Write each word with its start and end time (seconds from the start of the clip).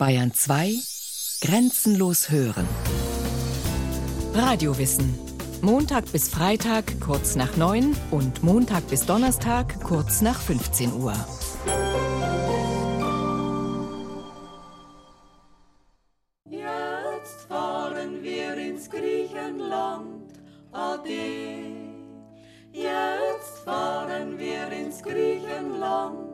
Bayern 0.00 0.32
2 0.32 0.76
Grenzenlos 1.42 2.30
hören. 2.30 2.66
Radiowissen. 4.32 5.14
Montag 5.60 6.10
bis 6.10 6.30
Freitag 6.30 6.98
kurz 7.02 7.36
nach 7.36 7.58
9 7.58 7.94
und 8.10 8.42
Montag 8.42 8.88
bis 8.88 9.04
Donnerstag 9.04 9.78
kurz 9.82 10.22
nach 10.22 10.40
15 10.40 10.94
Uhr. 10.94 11.12
Jetzt 16.48 17.42
fahren 17.46 18.22
wir 18.22 18.54
ins 18.54 18.88
Griechenland. 18.88 20.32
Ade. 20.72 21.10
Jetzt 22.72 23.58
fahren 23.66 24.38
wir 24.38 24.72
ins 24.72 25.02
Griechenland. 25.02 26.29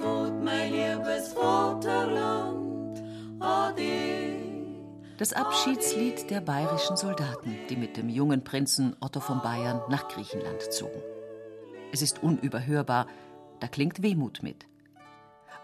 Gut, 0.00 0.42
mein 0.42 0.72
liebes 0.72 1.34
Vaterland. 1.34 3.02
Ade. 3.38 4.36
Das 5.18 5.34
Abschiedslied 5.34 6.30
der 6.30 6.40
bayerischen 6.40 6.96
Soldaten, 6.96 7.54
die 7.68 7.76
mit 7.76 7.98
dem 7.98 8.08
jungen 8.08 8.42
Prinzen 8.42 8.96
Otto 9.00 9.20
von 9.20 9.42
Bayern 9.42 9.82
nach 9.90 10.08
Griechenland 10.08 10.62
zogen. 10.72 11.02
Es 11.92 12.00
ist 12.00 12.22
unüberhörbar, 12.22 13.06
da 13.60 13.68
klingt 13.68 14.02
Wehmut 14.02 14.42
mit. 14.42 14.66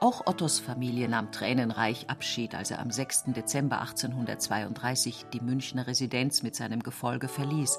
Auch 0.00 0.26
Ottos 0.26 0.60
Familie 0.60 1.08
nahm 1.08 1.32
tränenreich 1.32 2.10
Abschied, 2.10 2.54
als 2.54 2.70
er 2.70 2.80
am 2.80 2.90
6. 2.90 3.32
Dezember 3.34 3.80
1832 3.80 5.24
die 5.32 5.40
Münchner 5.40 5.86
Residenz 5.86 6.42
mit 6.42 6.54
seinem 6.54 6.82
Gefolge 6.82 7.28
verließ. 7.28 7.78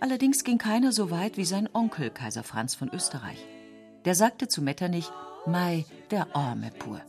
Allerdings 0.00 0.44
ging 0.44 0.56
keiner 0.56 0.92
so 0.92 1.10
weit 1.10 1.36
wie 1.36 1.44
sein 1.44 1.68
Onkel, 1.74 2.08
Kaiser 2.08 2.42
Franz 2.42 2.74
von 2.74 2.88
Österreich. 2.88 3.46
Der 4.06 4.14
sagte 4.14 4.48
zu 4.48 4.62
Metternich, 4.62 5.10
Mai, 5.46 5.86
der 6.10 6.26
Arme 6.36 6.70
pur. 6.78 7.00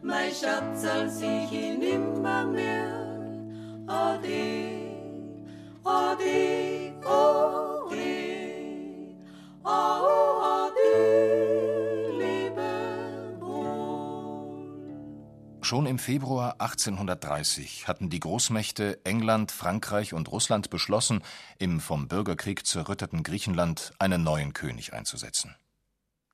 Mein 0.00 0.30
Schatz 0.30 0.84
als 0.84 1.20
ich 1.20 1.52
ihn 1.52 1.80
nimmer 1.80 2.44
mehr. 2.44 2.94
Ade, 3.88 4.78
ade, 5.82 6.94
ade, 7.04 7.98
ade, 9.64 10.70
liebe 12.16 13.40
wohl. 13.40 14.78
Schon 15.62 15.86
im 15.86 15.98
Februar 15.98 16.60
1830 16.60 17.88
hatten 17.88 18.08
die 18.08 18.20
Großmächte 18.20 19.00
England, 19.04 19.50
Frankreich 19.50 20.14
und 20.14 20.30
Russland 20.30 20.70
beschlossen, 20.70 21.22
im 21.58 21.80
vom 21.80 22.06
Bürgerkrieg 22.06 22.64
zerrütteten 22.66 23.24
Griechenland 23.24 23.92
einen 23.98 24.22
neuen 24.22 24.52
König 24.52 24.92
einzusetzen. 24.92 25.56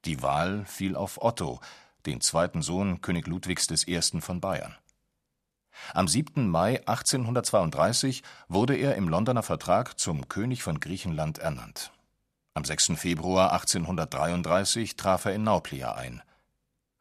Die 0.04 0.22
Wahl 0.22 0.64
fiel 0.66 0.96
auf 0.96 1.22
Otto, 1.22 1.60
den 2.04 2.20
zweiten 2.20 2.60
Sohn 2.60 3.00
König 3.00 3.26
Ludwigs 3.26 3.68
I. 3.88 4.00
von 4.20 4.40
Bayern. 4.40 4.76
Am 5.92 6.06
7. 6.06 6.48
Mai 6.48 6.86
1832 6.86 8.22
wurde 8.48 8.76
er 8.76 8.96
im 8.96 9.08
Londoner 9.08 9.42
Vertrag 9.42 9.98
zum 9.98 10.28
König 10.28 10.62
von 10.62 10.78
Griechenland 10.78 11.38
ernannt. 11.38 11.90
Am 12.52 12.64
6. 12.64 12.92
Februar 12.96 13.52
1833 13.52 14.96
traf 14.96 15.24
er 15.24 15.34
in 15.34 15.44
Nauplia 15.44 15.94
ein. 15.94 16.22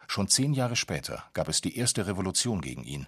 Schon 0.07 0.27
zehn 0.27 0.53
Jahre 0.53 0.75
später 0.75 1.23
gab 1.33 1.47
es 1.47 1.61
die 1.61 1.77
erste 1.77 2.07
Revolution 2.07 2.61
gegen 2.61 2.83
ihn, 2.83 3.07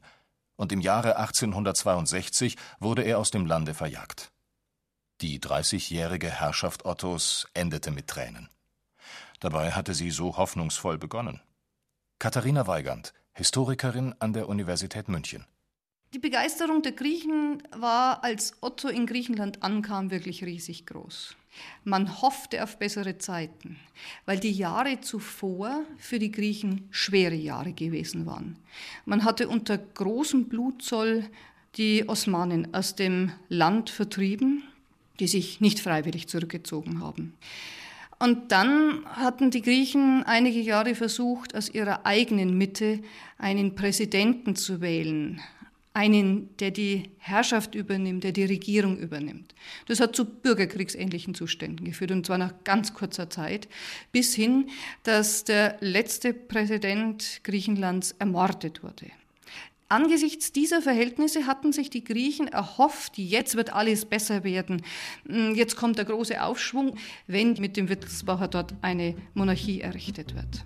und 0.57 0.71
im 0.71 0.81
Jahre 0.81 1.17
1862 1.17 2.55
wurde 2.79 3.01
er 3.01 3.19
aus 3.19 3.31
dem 3.31 3.45
Lande 3.45 3.73
verjagt. 3.73 4.31
Die 5.21 5.39
dreißigjährige 5.39 6.29
Herrschaft 6.29 6.85
Ottos 6.85 7.47
endete 7.53 7.91
mit 7.91 8.07
Tränen. 8.07 8.49
Dabei 9.39 9.71
hatte 9.71 9.93
sie 9.93 10.11
so 10.11 10.37
hoffnungsvoll 10.37 10.97
begonnen. 10.97 11.41
Katharina 12.19 12.67
Weigand, 12.67 13.13
Historikerin 13.33 14.15
an 14.19 14.33
der 14.33 14.47
Universität 14.47 15.09
München. 15.09 15.45
Die 16.13 16.19
Begeisterung 16.19 16.81
der 16.81 16.93
Griechen 16.93 17.61
war, 17.75 18.23
als 18.23 18.53
Otto 18.61 18.87
in 18.87 19.05
Griechenland 19.05 19.63
ankam, 19.63 20.11
wirklich 20.11 20.45
riesig 20.45 20.85
groß. 20.85 21.35
Man 21.83 22.21
hoffte 22.21 22.63
auf 22.63 22.77
bessere 22.79 23.17
Zeiten, 23.17 23.77
weil 24.25 24.39
die 24.39 24.51
Jahre 24.51 25.01
zuvor 25.01 25.81
für 25.97 26.19
die 26.19 26.31
Griechen 26.31 26.87
schwere 26.91 27.35
Jahre 27.35 27.73
gewesen 27.73 28.25
waren. 28.25 28.57
Man 29.05 29.25
hatte 29.25 29.49
unter 29.49 29.77
großem 29.77 30.47
Blutzoll 30.47 31.25
die 31.75 32.07
Osmanen 32.07 32.73
aus 32.73 32.95
dem 32.95 33.33
Land 33.49 33.89
vertrieben, 33.89 34.63
die 35.19 35.27
sich 35.27 35.59
nicht 35.59 35.79
freiwillig 35.79 36.27
zurückgezogen 36.27 37.01
haben. 37.01 37.33
Und 38.25 38.51
dann 38.51 39.05
hatten 39.05 39.51
die 39.51 39.61
Griechen 39.61 40.23
einige 40.23 40.59
Jahre 40.59 40.95
versucht, 40.95 41.55
aus 41.55 41.69
ihrer 41.69 42.07
eigenen 42.07 42.57
Mitte 42.57 43.01
einen 43.37 43.75
Präsidenten 43.75 44.55
zu 44.55 44.81
wählen, 44.81 45.39
einen, 45.93 46.49
der 46.57 46.71
die 46.71 47.11
Herrschaft 47.19 47.75
übernimmt, 47.75 48.23
der 48.23 48.31
die 48.31 48.45
Regierung 48.45 48.97
übernimmt. 48.97 49.53
Das 49.87 49.99
hat 49.99 50.15
zu 50.15 50.25
bürgerkriegsähnlichen 50.25 51.35
Zuständen 51.35 51.85
geführt, 51.85 52.09
und 52.09 52.25
zwar 52.25 52.39
nach 52.39 52.55
ganz 52.63 52.95
kurzer 52.95 53.29
Zeit, 53.29 53.67
bis 54.11 54.33
hin, 54.33 54.71
dass 55.03 55.43
der 55.43 55.77
letzte 55.81 56.33
Präsident 56.33 57.41
Griechenlands 57.43 58.15
ermordet 58.17 58.81
wurde. 58.81 59.05
Angesichts 59.87 60.51
dieser 60.51 60.81
Verhältnisse 60.81 61.45
hatten 61.45 61.71
sich 61.71 61.91
die 61.91 62.03
Griechen 62.03 62.47
erhofft, 62.47 63.19
jetzt 63.19 63.55
wird 63.55 63.73
alles 63.73 64.05
besser 64.05 64.43
werden. 64.43 64.81
Hm, 65.27 65.53
jetzt 65.53 65.75
kommt 65.75 65.99
der 65.99 66.05
große 66.05 66.41
Aufschwung, 66.41 66.97
wenn 67.27 67.53
mit 67.53 67.77
dem 67.77 67.87
Wittelsbacher 67.87 68.47
dort 68.47 68.73
eine 68.81 69.15
Monarchie 69.35 69.81
errichtet 69.81 70.33
wird. 70.33 70.65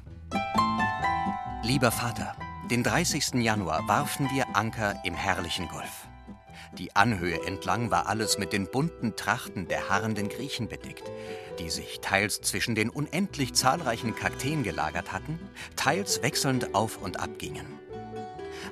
Lieber 1.63 1.91
Vater, 1.91 2.34
den 2.72 2.81
30. 2.81 3.44
Januar 3.44 3.85
warfen 3.90 4.30
wir 4.34 4.56
Anker 4.56 5.02
im 5.03 5.16
herrlichen 5.16 5.68
Golf. 5.68 6.07
Die 6.78 6.96
Anhöhe 6.96 7.46
entlang 7.46 7.91
war 7.91 8.07
alles 8.07 8.38
mit 8.38 8.53
den 8.53 8.72
bunten 8.72 9.18
Trachten 9.18 9.68
der 9.68 9.90
harrenden 9.90 10.30
Griechen 10.30 10.69
bedeckt, 10.69 11.12
die 11.59 11.69
sich 11.69 12.00
teils 12.00 12.40
zwischen 12.40 12.74
den 12.74 12.90
unendlich 12.90 13.53
zahlreichen 13.53 14.16
Kakteen 14.16 14.63
gelagert 14.63 15.12
hatten, 15.12 15.40
teils 15.75 16.22
wechselnd 16.22 16.74
auf 16.74 17.01
und 17.01 17.19
ab 17.19 17.38
gingen. 17.38 17.79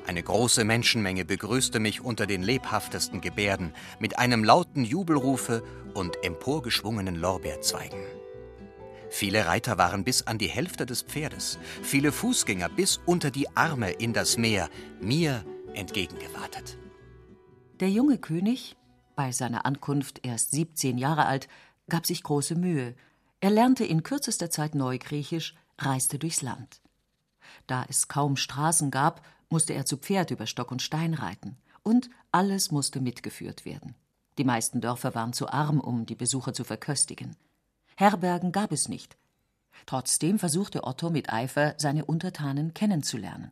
Eine 0.06 0.24
große 0.24 0.64
Menschenmenge 0.64 1.26
begrüßte 1.26 1.80
mich 1.80 2.02
unter 2.02 2.28
den 2.28 2.44
lebhaftesten 2.44 3.22
Gebärden 3.22 3.74
mit 4.00 4.20
einem 4.20 4.44
lauten 4.44 4.84
Jubelrufe 4.84 5.64
und 5.94 6.24
emporgeschwungenen 6.24 7.16
Lorbeerzweigen. 7.16 8.00
Viele 9.10 9.46
Reiter 9.46 9.78
waren 9.78 10.04
bis 10.04 10.28
an 10.28 10.38
die 10.38 10.50
Hälfte 10.50 10.86
des 10.86 11.02
Pferdes, 11.02 11.58
viele 11.82 12.12
Fußgänger 12.12 12.70
bis 12.70 13.00
unter 13.06 13.32
die 13.32 13.56
Arme 13.56 13.92
in 13.92 14.14
das 14.14 14.38
Meer, 14.38 14.70
mir 15.02 15.44
entgegengewartet. 15.74 16.78
Der 17.80 17.90
junge 17.90 18.18
König, 18.18 18.76
bei 19.16 19.32
seiner 19.32 19.66
Ankunft 19.66 20.26
erst 20.26 20.52
17 20.52 20.98
Jahre 20.98 21.26
alt, 21.26 21.48
gab 21.90 22.06
sich 22.06 22.24
große 22.24 22.56
Mühe. 22.56 22.96
Er 23.40 23.50
lernte 23.50 23.86
in 23.86 24.04
kürzester 24.04 24.50
Zeit 24.50 24.76
Neugriechisch, 24.76 25.56
reiste 25.78 26.20
durchs 26.20 26.42
Land. 26.42 26.82
Da 27.66 27.86
es 27.88 28.08
kaum 28.08 28.36
Straßen 28.36 28.92
gab, 28.92 29.22
musste 29.50 29.74
er 29.74 29.86
zu 29.86 29.98
Pferd 29.98 30.32
über 30.32 30.46
Stock 30.46 30.72
und 30.72 30.82
Stein 30.82 31.14
reiten, 31.14 31.58
und 31.84 32.10
alles 32.32 32.72
musste 32.72 33.00
mitgeführt 33.00 33.66
werden. 33.66 33.96
Die 34.38 34.44
meisten 34.44 34.82
Dörfer 34.82 35.16
waren 35.16 35.34
zu 35.34 35.48
arm, 35.48 35.80
um 35.80 36.06
die 36.06 36.16
Besucher 36.16 36.54
zu 36.54 36.64
verköstigen. 36.64 37.36
Herbergen 37.96 38.52
gab 38.52 38.72
es 38.72 38.88
nicht. 38.88 39.18
Trotzdem 39.86 40.38
versuchte 40.38 40.84
Otto 40.84 41.10
mit 41.10 41.32
Eifer, 41.32 41.76
seine 41.78 42.06
Untertanen 42.06 42.74
kennenzulernen. 42.74 43.52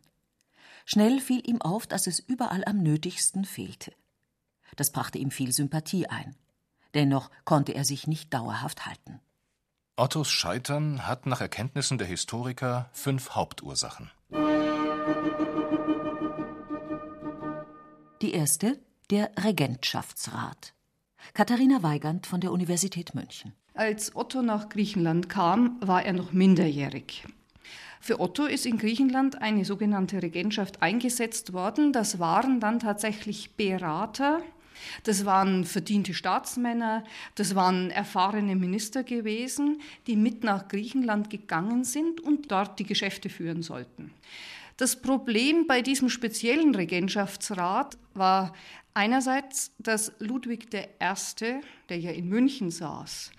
Schnell 0.84 1.20
fiel 1.20 1.42
ihm 1.48 1.60
auf, 1.62 1.86
dass 1.86 2.06
es 2.06 2.20
überall 2.20 2.64
am 2.64 2.82
nötigsten 2.82 3.44
fehlte. 3.44 3.92
Das 4.76 4.90
brachte 4.90 5.18
ihm 5.18 5.30
viel 5.30 5.52
Sympathie 5.52 6.06
ein. 6.06 6.36
Dennoch 6.94 7.30
konnte 7.44 7.72
er 7.72 7.84
sich 7.84 8.06
nicht 8.06 8.32
dauerhaft 8.32 8.86
halten. 8.86 9.20
Ottos 9.96 10.30
Scheitern 10.30 11.06
hat 11.06 11.26
nach 11.26 11.40
Erkenntnissen 11.40 11.98
der 11.98 12.06
Historiker 12.06 12.90
fünf 12.92 13.30
Hauptursachen. 13.30 14.10
Die 18.22 18.32
erste, 18.32 18.78
der 19.10 19.30
Regentschaftsrat. 19.42 20.74
Katharina 21.34 21.82
Weigand 21.82 22.26
von 22.26 22.40
der 22.40 22.50
Universität 22.50 23.14
München. 23.14 23.52
Als 23.74 24.16
Otto 24.16 24.42
nach 24.42 24.68
Griechenland 24.68 25.28
kam, 25.28 25.76
war 25.80 26.04
er 26.04 26.12
noch 26.12 26.32
minderjährig. 26.32 27.24
Für 28.00 28.20
Otto 28.20 28.46
ist 28.46 28.66
in 28.66 28.78
Griechenland 28.78 29.42
eine 29.42 29.64
sogenannte 29.64 30.22
Regentschaft 30.22 30.82
eingesetzt 30.82 31.52
worden. 31.52 31.92
Das 31.92 32.18
waren 32.18 32.60
dann 32.60 32.78
tatsächlich 32.78 33.56
Berater, 33.56 34.42
das 35.04 35.24
waren 35.24 35.64
verdiente 35.64 36.14
Staatsmänner, 36.14 37.04
das 37.34 37.54
waren 37.54 37.90
erfahrene 37.90 38.56
Minister 38.56 39.04
gewesen, 39.04 39.80
die 40.06 40.16
mit 40.16 40.44
nach 40.44 40.68
Griechenland 40.68 41.30
gegangen 41.30 41.84
sind 41.84 42.20
und 42.20 42.50
dort 42.50 42.78
die 42.78 42.84
Geschäfte 42.84 43.28
führen 43.28 43.62
sollten. 43.62 44.12
Das 44.76 45.00
Problem 45.00 45.66
bei 45.66 45.80
diesem 45.80 46.10
speziellen 46.10 46.74
Regentschaftsrat 46.74 47.96
war 48.12 48.52
einerseits, 48.92 49.72
dass 49.78 50.12
Ludwig 50.18 50.66
I., 50.74 51.60
der 51.88 51.98
ja 51.98 52.10
in 52.10 52.28
München 52.28 52.70
saß, 52.70 53.30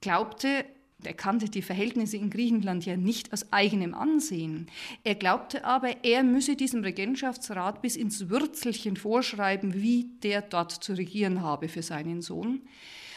glaubte, 0.00 0.64
Er 1.02 1.14
kannte 1.14 1.48
die 1.48 1.62
Verhältnisse 1.62 2.18
in 2.18 2.28
Griechenland 2.28 2.84
ja 2.84 2.96
nicht 2.96 3.32
aus 3.32 3.52
eigenem 3.52 3.94
Ansehen. 3.94 4.66
Er 5.02 5.14
glaubte 5.14 5.64
aber, 5.64 6.04
er 6.04 6.22
müsse 6.22 6.56
diesem 6.56 6.82
Regentschaftsrat 6.82 7.80
bis 7.80 7.96
ins 7.96 8.28
Würzelchen 8.28 8.96
vorschreiben, 8.96 9.74
wie 9.74 10.10
der 10.22 10.42
dort 10.42 10.72
zu 10.72 10.92
regieren 10.92 11.42
habe 11.42 11.68
für 11.68 11.82
seinen 11.82 12.20
Sohn. 12.20 12.62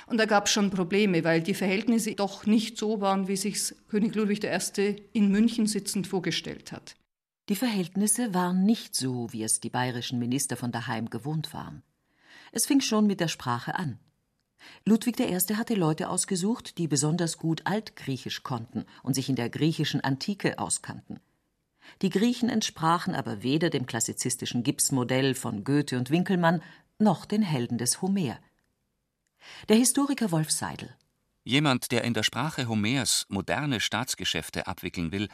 Und 0.08 0.18
da 0.18 0.26
gab 0.26 0.46
es 0.46 0.54
schon 0.54 0.70
Probleme, 0.70 1.24
weil 1.24 1.42
die 1.42 1.54
Verhältnisse 1.54 2.16
doch 2.16 2.46
nicht 2.46 2.78
so 2.78 3.02
waren, 3.02 3.28
wie 3.28 3.38
sich 3.38 3.74
König 3.90 4.16
Ludwig 4.16 4.44
I. 4.44 4.96
in 5.14 5.30
München 5.30 5.68
sitzend 5.68 6.08
vorgestellt 6.08 6.72
hat. 6.72 6.96
Die 7.50 7.56
Verhältnisse 7.56 8.34
waren 8.34 8.64
nicht 8.64 8.96
so, 8.96 9.32
wie 9.34 9.44
es 9.44 9.60
die 9.60 9.70
bayerischen 9.70 10.18
Minister 10.18 10.56
von 10.56 10.72
daheim 10.72 11.10
gewohnt 11.10 11.54
waren. 11.54 11.84
Es 12.52 12.66
fing 12.66 12.80
schon 12.80 13.06
mit 13.06 13.20
der 13.20 13.28
Sprache 13.28 13.76
an. 13.76 14.00
Ludwig 14.86 15.20
I. 15.20 15.36
hatte 15.56 15.76
Leute 15.76 16.10
ausgesucht, 16.10 16.78
die 16.78 16.88
besonders 16.88 17.38
gut 17.38 17.66
Altgriechisch 17.66 18.44
konnten 18.44 18.86
und 19.02 19.14
sich 19.14 19.28
in 19.28 19.36
der 19.36 19.50
griechischen 19.50 20.02
Antike 20.02 20.58
auskannten. 20.58 21.20
Die 22.02 22.10
Griechen 22.10 22.48
entsprachen 22.48 23.14
aber 23.14 23.44
weder 23.44 23.70
dem 23.70 23.86
klassizistischen 23.86 24.64
Gipsmodell 24.64 25.36
von 25.36 25.66
Goethe 25.66 25.98
und 25.98 26.12
Winkelmann 26.12 26.62
noch 26.98 27.26
den 27.26 27.42
Helden 27.42 27.78
des 27.78 28.02
Homer. 28.02 28.40
Der 29.68 29.76
Historiker 29.76 30.32
Wolf 30.32 30.50
Seidel. 30.50 30.96
Jemand, 31.44 31.92
der 31.92 32.06
in 32.06 32.14
der 32.14 32.24
Sprache 32.24 32.70
Homers 32.70 33.26
moderne 33.28 33.82
Staatsgeschäfte 33.82 34.66
abwickeln 34.66 35.12
will, 35.12 35.28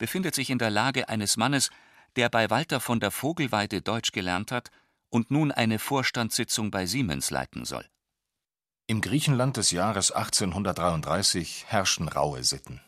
befindet 0.00 0.34
sich 0.34 0.48
in 0.48 0.58
der 0.58 0.70
Lage 0.70 1.10
eines 1.10 1.36
Mannes, 1.36 1.70
der 2.16 2.30
bei 2.30 2.48
Walter 2.48 2.80
von 2.80 3.00
der 3.00 3.10
Vogelweide 3.10 3.82
Deutsch 3.82 4.12
gelernt 4.12 4.50
hat 4.50 4.70
und 5.10 5.30
nun 5.30 5.52
eine 5.52 5.78
Vorstandssitzung 5.78 6.70
bei 6.70 6.86
Siemens 6.86 7.30
leiten 7.30 7.66
soll. 7.66 7.84
Im 8.86 9.02
Griechenland 9.02 9.58
des 9.58 9.70
Jahres 9.70 10.10
1833 10.10 11.66
herrschten 11.68 12.08
raue 12.08 12.42
Sitten. 12.42 12.80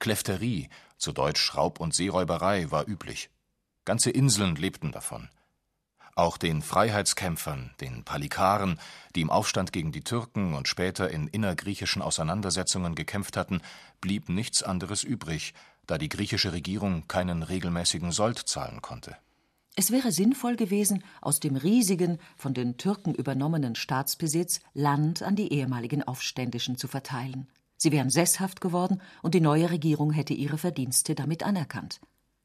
Klefterie, 0.00 0.68
zu 0.98 1.12
Deutsch 1.12 1.56
Raub 1.56 1.80
und 1.80 1.94
Seeräuberei, 1.94 2.70
war 2.70 2.86
üblich. 2.86 3.30
Ganze 3.86 4.10
Inseln 4.10 4.54
lebten 4.54 4.92
davon. 4.92 5.30
Auch 6.14 6.36
den 6.36 6.60
Freiheitskämpfern, 6.60 7.74
den 7.80 8.04
Palikaren, 8.04 8.78
die 9.16 9.22
im 9.22 9.30
Aufstand 9.30 9.72
gegen 9.72 9.92
die 9.92 10.04
Türken 10.04 10.52
und 10.52 10.68
später 10.68 11.08
in 11.08 11.26
innergriechischen 11.26 12.02
Auseinandersetzungen 12.02 12.94
gekämpft 12.94 13.38
hatten, 13.38 13.62
blieb 14.02 14.28
nichts 14.28 14.62
anderes 14.62 15.02
übrig, 15.02 15.54
da 15.90 15.98
die 15.98 16.08
griechische 16.08 16.52
Regierung 16.52 17.08
keinen 17.08 17.42
regelmäßigen 17.42 18.12
Sold 18.12 18.38
zahlen 18.38 18.80
konnte. 18.80 19.16
Es 19.76 19.90
wäre 19.90 20.12
sinnvoll 20.12 20.56
gewesen, 20.56 21.04
aus 21.20 21.40
dem 21.40 21.56
riesigen, 21.56 22.18
von 22.36 22.54
den 22.54 22.76
Türken 22.76 23.14
übernommenen 23.14 23.74
Staatsbesitz 23.74 24.60
Land 24.74 25.22
an 25.22 25.36
die 25.36 25.52
ehemaligen 25.52 26.02
Aufständischen 26.02 26.76
zu 26.76 26.88
verteilen. 26.88 27.48
Sie 27.76 27.92
wären 27.92 28.10
sesshaft 28.10 28.60
geworden 28.60 29.00
und 29.22 29.34
die 29.34 29.40
neue 29.40 29.70
Regierung 29.70 30.12
hätte 30.12 30.34
ihre 30.34 30.58
Verdienste 30.58 31.14
damit 31.14 31.42
anerkannt. 31.42 32.00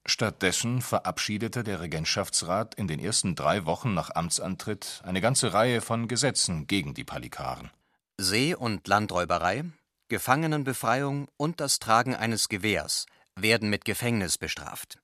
Stattdessen 0.07 0.81
verabschiedete 0.81 1.63
der 1.63 1.81
Regentschaftsrat 1.81 2.75
in 2.75 2.87
den 2.87 2.99
ersten 2.99 3.35
drei 3.35 3.65
Wochen 3.65 3.93
nach 3.93 4.11
Amtsantritt 4.15 5.01
eine 5.03 5.19
ganze 5.19 5.51
Reihe 5.51 5.81
von 5.81 6.07
Gesetzen 6.07 6.67
gegen 6.67 6.93
die 6.93 7.03
Palikaren. 7.03 7.71
See- 8.17 8.55
und 8.55 8.87
Landräuberei, 8.87 9.65
Gefangenenbefreiung 10.07 11.27
und 11.37 11.59
das 11.59 11.79
Tragen 11.79 12.15
eines 12.15 12.49
Gewehrs 12.49 13.07
werden 13.35 13.69
mit 13.69 13.85
Gefängnis 13.85 14.37
bestraft. 14.37 14.99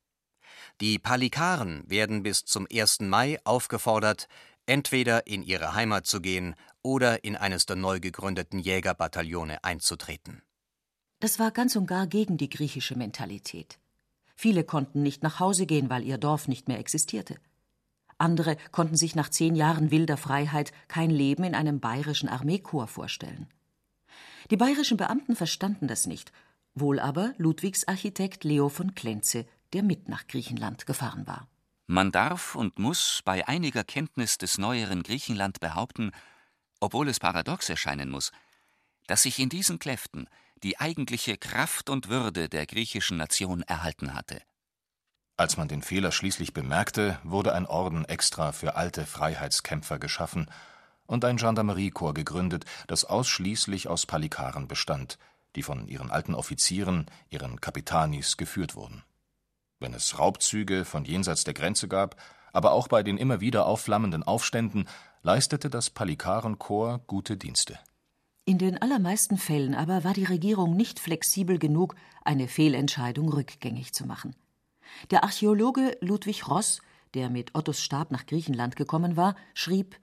Die 0.79 0.99
Palikaren 0.99 1.83
werden 1.87 2.23
bis 2.23 2.45
zum 2.45 2.67
1. 2.71 3.01
Mai 3.01 3.39
aufgefordert, 3.43 4.27
entweder 4.65 5.27
in 5.27 5.43
ihre 5.43 5.73
Heimat 5.73 6.05
zu 6.05 6.21
gehen 6.21 6.55
oder 6.81 7.23
in 7.23 7.35
eines 7.35 7.65
der 7.65 7.75
neu 7.75 7.99
gegründeten 7.99 8.59
Jägerbataillone 8.59 9.63
einzutreten. 9.63 10.41
Das 11.19 11.39
war 11.39 11.51
ganz 11.51 11.75
und 11.75 11.85
gar 11.85 12.07
gegen 12.07 12.37
die 12.37 12.49
griechische 12.49 12.97
Mentalität. 12.97 13.77
Viele 14.35 14.63
konnten 14.63 15.03
nicht 15.03 15.21
nach 15.21 15.39
Hause 15.39 15.67
gehen, 15.67 15.89
weil 15.89 16.03
ihr 16.03 16.17
Dorf 16.17 16.47
nicht 16.47 16.67
mehr 16.67 16.79
existierte. 16.79 17.35
Andere 18.17 18.57
konnten 18.71 18.95
sich 18.95 19.15
nach 19.15 19.29
zehn 19.29 19.55
Jahren 19.55 19.91
wilder 19.91 20.17
Freiheit 20.17 20.71
kein 20.87 21.09
Leben 21.09 21.43
in 21.43 21.53
einem 21.53 21.79
bayerischen 21.79 22.29
Armeekorps 22.29 22.93
vorstellen. 22.93 23.47
Die 24.49 24.57
bayerischen 24.57 24.97
Beamten 24.97 25.35
verstanden 25.35 25.87
das 25.87 26.07
nicht, 26.07 26.31
wohl 26.73 26.99
aber 26.99 27.33
Ludwigs 27.37 27.87
Architekt 27.87 28.43
Leo 28.43 28.69
von 28.69 28.95
Klenze, 28.95 29.45
der 29.73 29.83
mit 29.83 30.09
nach 30.09 30.27
Griechenland 30.27 30.85
gefahren 30.85 31.27
war. 31.27 31.47
Man 31.87 32.11
darf 32.11 32.55
und 32.55 32.79
muss 32.79 33.21
bei 33.25 33.47
einiger 33.47 33.83
Kenntnis 33.83 34.37
des 34.37 34.57
neueren 34.57 35.03
Griechenland 35.03 35.59
behaupten, 35.59 36.11
obwohl 36.79 37.09
es 37.09 37.19
paradox 37.19 37.69
erscheinen 37.69 38.09
muss, 38.09 38.31
dass 39.07 39.23
sich 39.23 39.39
in 39.39 39.49
diesen 39.49 39.79
Kräften 39.79 40.27
die 40.63 40.79
eigentliche 40.79 41.37
Kraft 41.37 41.89
und 41.89 42.07
Würde 42.07 42.47
der 42.47 42.65
griechischen 42.65 43.17
Nation 43.17 43.61
erhalten 43.63 44.13
hatte. 44.13 44.41
Als 45.37 45.57
man 45.57 45.67
den 45.67 45.81
Fehler 45.81 46.11
schließlich 46.11 46.53
bemerkte, 46.53 47.19
wurde 47.23 47.53
ein 47.53 47.65
Orden 47.65 48.05
extra 48.05 48.51
für 48.51 48.75
alte 48.75 49.05
Freiheitskämpfer 49.05 49.97
geschaffen 49.97 50.49
und 51.07 51.25
ein 51.25 51.37
Gendarmeriekorps 51.37 52.15
gegründet, 52.15 52.65
das 52.87 53.05
ausschließlich 53.05 53.87
aus 53.87 54.05
Palikaren 54.05 54.67
bestand, 54.67 55.17
die 55.55 55.63
von 55.63 55.87
ihren 55.87 56.11
alten 56.11 56.33
Offizieren, 56.33 57.05
ihren 57.29 57.61
Kapitanis, 57.61 58.37
geführt 58.37 58.75
wurden. 58.75 59.03
Wenn 59.79 59.93
es 59.93 60.19
Raubzüge 60.19 60.85
von 60.85 61.05
jenseits 61.05 61.43
der 61.43 61.53
Grenze 61.53 61.87
gab, 61.87 62.15
aber 62.53 62.71
auch 62.73 62.87
bei 62.87 63.03
den 63.03 63.17
immer 63.17 63.41
wieder 63.41 63.65
aufflammenden 63.65 64.23
Aufständen, 64.23 64.87
leistete 65.23 65.69
das 65.69 65.89
Palikarenkorps 65.89 67.05
gute 67.07 67.37
Dienste. 67.37 67.79
In 68.45 68.57
den 68.57 68.81
allermeisten 68.81 69.37
Fällen 69.37 69.75
aber 69.75 70.03
war 70.03 70.13
die 70.13 70.23
Regierung 70.23 70.75
nicht 70.75 70.99
flexibel 70.99 71.59
genug, 71.59 71.95
eine 72.23 72.47
Fehlentscheidung 72.47 73.29
rückgängig 73.29 73.93
zu 73.93 74.05
machen. 74.05 74.35
Der 75.11 75.23
Archäologe 75.23 75.97
Ludwig 76.01 76.47
Ross, 76.47 76.81
der 77.13 77.29
mit 77.29 77.55
Ottos 77.55 77.81
Stab 77.81 78.11
nach 78.11 78.25
Griechenland 78.25 78.75
gekommen 78.75 79.15
war, 79.15 79.35
schrieb 79.53 79.97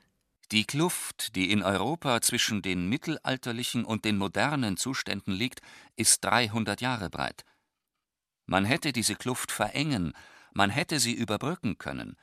Die 0.50 0.64
Kluft, 0.64 1.36
die 1.36 1.50
in 1.50 1.62
Europa 1.62 2.22
zwischen 2.22 2.62
den 2.62 2.88
mittelalterlichen 2.88 3.84
und 3.84 4.04
den 4.04 4.16
modernen 4.16 4.76
Zuständen 4.78 5.32
liegt, 5.32 5.60
ist 5.96 6.24
300 6.24 6.80
Jahre 6.80 7.10
breit. 7.10 7.44
Man 8.46 8.64
hätte 8.64 8.92
diese 8.92 9.14
Kluft 9.14 9.52
verengen, 9.52 10.14
man 10.54 10.70
hätte 10.70 11.00
sie 11.00 11.12
überbrücken 11.12 11.76
können, 11.76 12.16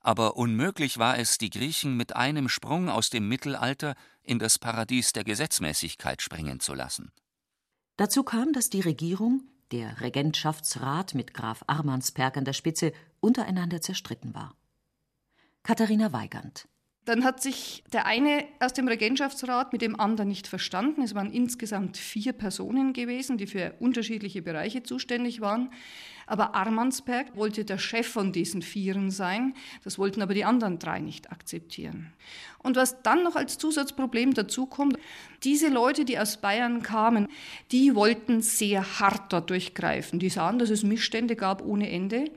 aber 0.00 0.36
unmöglich 0.36 0.98
war 0.98 1.18
es, 1.18 1.36
die 1.36 1.50
Griechen 1.50 1.96
mit 1.96 2.16
einem 2.16 2.48
Sprung 2.48 2.88
aus 2.88 3.10
dem 3.10 3.28
Mittelalter 3.28 3.94
in 4.22 4.38
das 4.38 4.58
Paradies 4.58 5.12
der 5.12 5.24
Gesetzmäßigkeit 5.24 6.22
springen 6.22 6.60
zu 6.60 6.74
lassen. 6.74 7.12
Dazu 7.96 8.22
kam, 8.22 8.54
dass 8.54 8.70
die 8.70 8.80
Regierung, 8.80 9.42
der 9.72 10.00
Regentschaftsrat 10.00 11.14
mit 11.14 11.34
Graf 11.34 11.62
Armansperg 11.66 12.38
an 12.38 12.46
der 12.46 12.54
Spitze, 12.54 12.92
untereinander 13.20 13.82
zerstritten 13.82 14.34
war. 14.34 14.56
Katharina 15.62 16.12
Weigand 16.14 16.66
dann 17.10 17.24
hat 17.24 17.42
sich 17.42 17.82
der 17.92 18.06
eine 18.06 18.44
aus 18.60 18.72
dem 18.72 18.86
Regentschaftsrat 18.86 19.72
mit 19.72 19.82
dem 19.82 19.98
anderen 19.98 20.28
nicht 20.28 20.46
verstanden. 20.46 21.02
Es 21.02 21.12
waren 21.12 21.32
insgesamt 21.32 21.96
vier 21.96 22.32
Personen 22.32 22.92
gewesen, 22.92 23.36
die 23.36 23.48
für 23.48 23.74
unterschiedliche 23.80 24.42
Bereiche 24.42 24.84
zuständig 24.84 25.40
waren. 25.40 25.70
Aber 26.30 26.54
Armansberg 26.54 27.34
wollte 27.36 27.64
der 27.64 27.78
Chef 27.78 28.06
von 28.06 28.30
diesen 28.30 28.62
Vieren 28.62 29.10
sein. 29.10 29.52
Das 29.82 29.98
wollten 29.98 30.22
aber 30.22 30.32
die 30.32 30.44
anderen 30.44 30.78
drei 30.78 31.00
nicht 31.00 31.32
akzeptieren. 31.32 32.12
Und 32.62 32.76
was 32.76 33.02
dann 33.02 33.24
noch 33.24 33.34
als 33.34 33.58
Zusatzproblem 33.58 34.34
dazu 34.34 34.66
kommt, 34.66 34.96
diese 35.42 35.68
Leute, 35.68 36.04
die 36.04 36.20
aus 36.20 36.36
Bayern 36.36 36.82
kamen, 36.82 37.26
die 37.72 37.96
wollten 37.96 38.42
sehr 38.42 39.00
hart 39.00 39.32
dort 39.32 39.50
durchgreifen. 39.50 40.20
Die 40.20 40.28
sahen, 40.28 40.60
dass 40.60 40.70
es 40.70 40.84
Missstände 40.84 41.34
gab 41.34 41.64
ohne 41.64 41.90
Ende, 41.90 42.30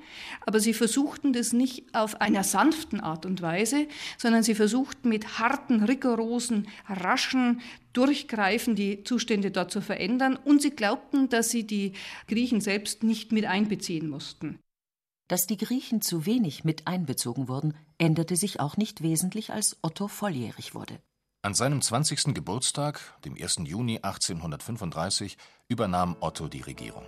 aber 0.43 0.59
sie 0.59 0.73
versuchten 0.73 1.31
das 1.31 1.53
nicht 1.53 1.83
auf 1.93 2.19
einer 2.19 2.43
sanften 2.43 3.00
Art 3.00 3.27
und 3.27 3.43
Weise, 3.43 3.88
sondern 4.17 4.41
sie 4.41 4.55
versuchten 4.55 5.09
mit 5.09 5.38
harten, 5.38 5.83
rigorosen, 5.83 6.67
raschen 6.88 7.62
Durchgreifen 7.93 8.75
die 8.75 9.03
Zustände 9.03 9.51
dort 9.51 9.71
zu 9.71 9.81
verändern 9.81 10.35
und 10.35 10.62
sie 10.62 10.71
glaubten, 10.71 11.29
dass 11.29 11.50
sie 11.50 11.65
die 11.65 11.93
Griechen 12.27 12.59
selbst 12.59 13.03
nicht 13.03 13.31
mit 13.31 13.45
einbeziehen 13.45 14.09
mussten. 14.09 14.59
Dass 15.27 15.47
die 15.47 15.57
Griechen 15.57 16.01
zu 16.01 16.25
wenig 16.25 16.63
mit 16.63 16.88
einbezogen 16.88 17.47
wurden, 17.47 17.75
änderte 17.97 18.35
sich 18.35 18.59
auch 18.59 18.77
nicht 18.77 19.01
wesentlich, 19.01 19.51
als 19.51 19.77
Otto 19.81 20.07
volljährig 20.07 20.75
wurde. 20.75 21.00
An 21.43 21.53
seinem 21.53 21.81
20. 21.81 22.33
Geburtstag, 22.33 23.01
dem 23.25 23.35
1. 23.35 23.62
Juni 23.65 24.00
1835, 24.01 25.38
übernahm 25.67 26.15
Otto 26.19 26.47
die 26.47 26.62
Regierung. 26.62 27.05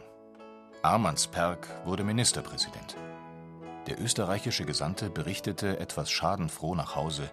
Armansperg 0.82 1.68
wurde 1.86 2.04
Ministerpräsident. 2.04 2.96
Der 3.88 4.02
österreichische 4.02 4.66
Gesandte 4.66 5.10
berichtete 5.10 5.80
etwas 5.80 6.12
schadenfroh 6.12 6.76
nach 6.76 6.96
Hause. 6.96 7.32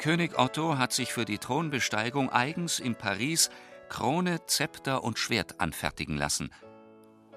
König 0.00 0.38
Otto 0.38 0.78
hat 0.78 0.94
sich 0.94 1.12
für 1.12 1.26
die 1.26 1.36
Thronbesteigung 1.36 2.30
eigens 2.30 2.80
in 2.80 2.94
Paris 2.94 3.50
Krone, 3.90 4.46
Zepter 4.46 5.04
und 5.04 5.18
Schwert 5.18 5.60
anfertigen 5.60 6.16
lassen, 6.16 6.48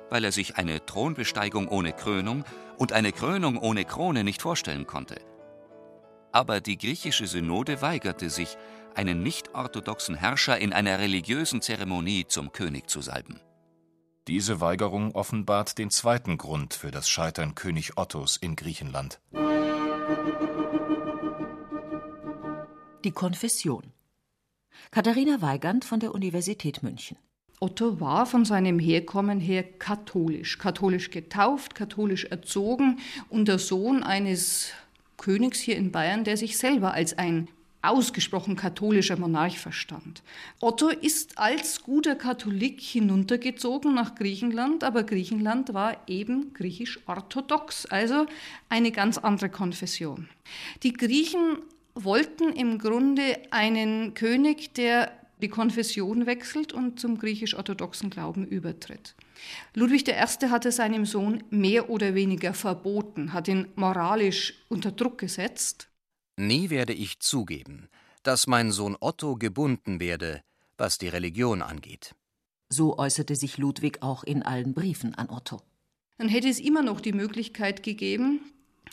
weil 0.10 0.24
er 0.24 0.32
sich 0.32 0.55
eine 0.55 0.86
Thronbesteigung 0.86 1.67
ohne 1.67 1.91
Krönung 1.91 2.46
und 2.77 2.93
eine 2.93 3.12
Krönung 3.12 3.58
ohne 3.58 3.84
Krone 3.84 4.24
nicht 4.24 4.41
vorstellen 4.41 4.88
konnte. 4.88 5.20
Aber 6.32 6.62
die 6.62 6.77
griechische 6.77 7.27
Synode 7.27 7.82
weigerte 7.82 8.29
sich, 8.29 8.55
einen 8.96 9.24
nicht-orthodoxen 9.24 10.15
Herrscher 10.15 10.58
in 10.58 10.72
einer 10.72 11.00
religiösen 11.00 11.62
Zeremonie 11.62 12.27
zum 12.27 12.53
König 12.53 12.89
zu 12.89 13.01
salben. 13.01 13.41
Diese 14.29 14.62
Weigerung 14.62 15.15
offenbart 15.15 15.77
den 15.77 15.89
zweiten 15.89 16.38
Grund 16.38 16.75
für 16.75 16.91
das 16.91 17.10
Scheitern 17.10 17.55
König 17.55 17.98
Ottos 17.98 18.38
in 18.38 18.55
Griechenland. 18.55 19.20
Die 23.03 23.12
Konfession. 23.12 23.83
Katharina 24.91 25.41
Weigand 25.41 25.83
von 25.83 26.00
der 26.00 26.15
Universität 26.15 26.83
München. 26.83 27.17
Otto 27.60 28.00
war 28.00 28.25
von 28.25 28.45
seinem 28.45 28.79
Herkommen 28.79 29.41
her 29.41 29.63
katholisch, 29.63 30.57
katholisch 30.57 31.12
getauft, 31.12 31.75
katholisch 31.75 32.24
erzogen 32.24 33.00
und 33.27 33.50
der 33.50 33.60
Sohn 33.60 34.03
eines 34.03 34.72
Königs 35.17 35.60
hier 35.60 35.75
in 35.75 35.91
Bayern, 35.91 36.24
der 36.24 36.38
sich 36.38 36.57
selber 36.57 36.93
als 36.93 37.17
ein 37.17 37.50
ausgesprochen 37.81 38.55
katholischer 38.55 39.17
Monarch 39.17 39.60
verstand. 39.60 40.24
Otto 40.62 40.88
ist 40.88 41.38
als 41.38 41.83
guter 41.83 42.15
Katholik 42.15 42.79
hinuntergezogen 42.79 43.93
nach 43.93 44.15
Griechenland, 44.15 44.86
aber 44.86 45.03
Griechenland 45.03 45.74
war 45.74 45.98
eben 46.07 46.53
griechisch-orthodox, 46.53 47.86
also 47.88 48.27
eine 48.69 48.93
ganz 48.93 49.17
andere 49.17 49.50
Konfession. 49.50 50.29
Die 50.83 50.93
Griechen 50.93 51.57
wollten 51.95 52.53
im 52.53 52.79
Grunde 52.79 53.38
einen 53.51 54.13
König, 54.13 54.73
der 54.73 55.12
die 55.41 55.50
Konfession 55.50 56.25
wechselt 56.25 56.73
und 56.73 57.00
zum 57.00 57.17
griechisch-orthodoxen 57.17 58.09
Glauben 58.09 58.47
übertritt. 58.47 59.15
Ludwig 59.73 60.07
I. 60.07 60.13
hatte 60.13 60.71
seinem 60.71 61.05
Sohn 61.05 61.43
mehr 61.50 61.89
oder 61.89 62.15
weniger 62.15 62.53
verboten, 62.53 63.33
hat 63.33 63.47
ihn 63.47 63.67
moralisch 63.75 64.53
unter 64.69 64.91
Druck 64.91 65.17
gesetzt. 65.17 65.89
Nie 66.38 66.69
werde 66.69 66.93
ich 66.93 67.19
zugeben, 67.19 67.89
dass 68.23 68.47
mein 68.47 68.71
Sohn 68.71 68.95
Otto 69.00 69.35
gebunden 69.35 70.00
werde, 70.00 70.41
was 70.77 70.97
die 70.97 71.09
Religion 71.09 71.62
angeht. 71.62 72.15
So 72.69 72.97
äußerte 72.97 73.35
sich 73.35 73.57
Ludwig 73.57 74.01
auch 74.01 74.23
in 74.23 74.41
allen 74.41 74.73
Briefen 74.73 75.13
an 75.13 75.29
Otto. 75.29 75.62
Dann 76.17 76.29
hätte 76.29 76.47
es 76.47 76.59
immer 76.59 76.81
noch 76.81 77.01
die 77.01 77.12
Möglichkeit 77.12 77.83
gegeben, 77.83 78.39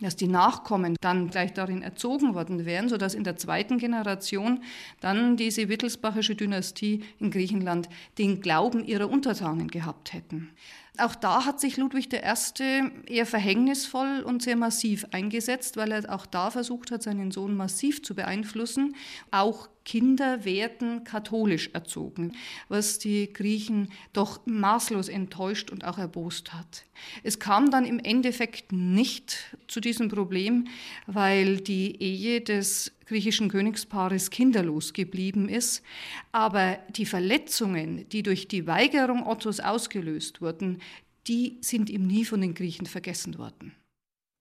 dass 0.01 0.17
die 0.17 0.29
Nachkommen 0.29 0.97
dann 1.01 1.31
gleich 1.31 1.53
darin 1.53 1.83
erzogen 1.83 2.35
worden 2.35 2.65
wären, 2.65 2.89
sodass 2.89 3.15
in 3.15 3.25
der 3.25 3.37
zweiten 3.37 3.79
Generation 3.79 4.63
dann 5.01 5.37
diese 5.37 5.69
Wittelsbachische 5.69 6.35
Dynastie 6.35 7.05
in 7.19 7.31
Griechenland 7.31 7.89
den 8.19 8.41
Glauben 8.41 8.85
ihrer 8.85 9.11
Untertanen 9.11 9.69
gehabt 9.69 10.13
hätten. 10.13 10.51
Auch 10.99 11.15
da 11.15 11.47
hat 11.47 11.61
sich 11.61 11.77
Ludwig 11.77 12.13
I. 12.13 12.91
eher 13.07 13.27
verhängnisvoll 13.27 14.23
und 14.25 14.43
sehr 14.43 14.57
massiv 14.57 15.07
eingesetzt, 15.13 15.77
weil 15.77 15.93
er 15.93 16.13
auch 16.13 16.27
da 16.27 16.51
versucht 16.51 16.91
hat, 16.91 17.03
seinen 17.03 17.31
Sohn 17.31 17.57
massiv 17.57 18.03
zu 18.03 18.15
beeinflussen. 18.15 18.95
Auch 19.31 19.69
Kinder 19.91 20.45
werden 20.45 21.03
katholisch 21.03 21.71
erzogen, 21.73 22.37
was 22.69 23.01
die 23.01 23.33
Griechen 23.33 23.91
doch 24.13 24.41
maßlos 24.47 25.09
enttäuscht 25.09 25.73
und 25.73 25.85
auch 25.85 25.99
erbost 25.99 26.53
hat. 26.53 26.85
Es 27.25 27.41
kam 27.41 27.73
dann 27.73 27.85
im 27.85 27.99
Endeffekt 27.99 28.71
nicht 28.71 29.57
zu 29.67 29.81
diesem 29.81 30.07
Problem, 30.07 30.69
weil 31.09 31.57
die 31.57 32.01
Ehe 32.01 32.41
des 32.41 32.93
griechischen 33.07 33.49
Königspaares 33.49 34.31
kinderlos 34.31 34.93
geblieben 34.93 35.49
ist. 35.49 35.83
Aber 36.31 36.79
die 36.91 37.05
Verletzungen, 37.05 38.09
die 38.11 38.23
durch 38.23 38.47
die 38.47 38.69
Weigerung 38.69 39.27
Ottos 39.27 39.59
ausgelöst 39.59 40.41
wurden, 40.41 40.81
die 41.27 41.59
sind 41.63 41.91
ihm 41.91 42.07
nie 42.07 42.25
von 42.25 42.41
den 42.41 42.55
Griechen 42.55 42.87
vergessen 42.87 43.39
worden. 43.39 43.75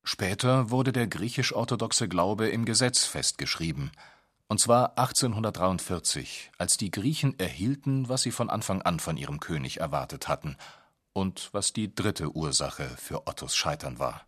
Später 0.04 0.70
wurde 0.70 0.92
der 0.92 1.08
griechisch-orthodoxe 1.08 2.08
Glaube 2.08 2.50
im 2.50 2.66
Gesetz 2.66 3.06
festgeschrieben. 3.06 3.90
Und 4.50 4.60
zwar 4.60 4.98
1843, 4.98 6.52
als 6.58 6.76
die 6.76 6.92
Griechen 6.92 7.40
erhielten, 7.40 8.10
was 8.10 8.24
sie 8.24 8.32
von 8.32 8.50
Anfang 8.50 8.82
an 8.82 9.00
von 9.00 9.16
ihrem 9.16 9.40
König 9.40 9.80
erwartet 9.80 10.28
hatten 10.28 10.58
und 11.14 11.50
was 11.54 11.72
die 11.72 11.96
dritte 11.96 12.36
Ursache 12.36 12.90
für 12.98 13.28
Ottos 13.28 13.56
Scheitern 13.56 14.00
war 14.00 14.26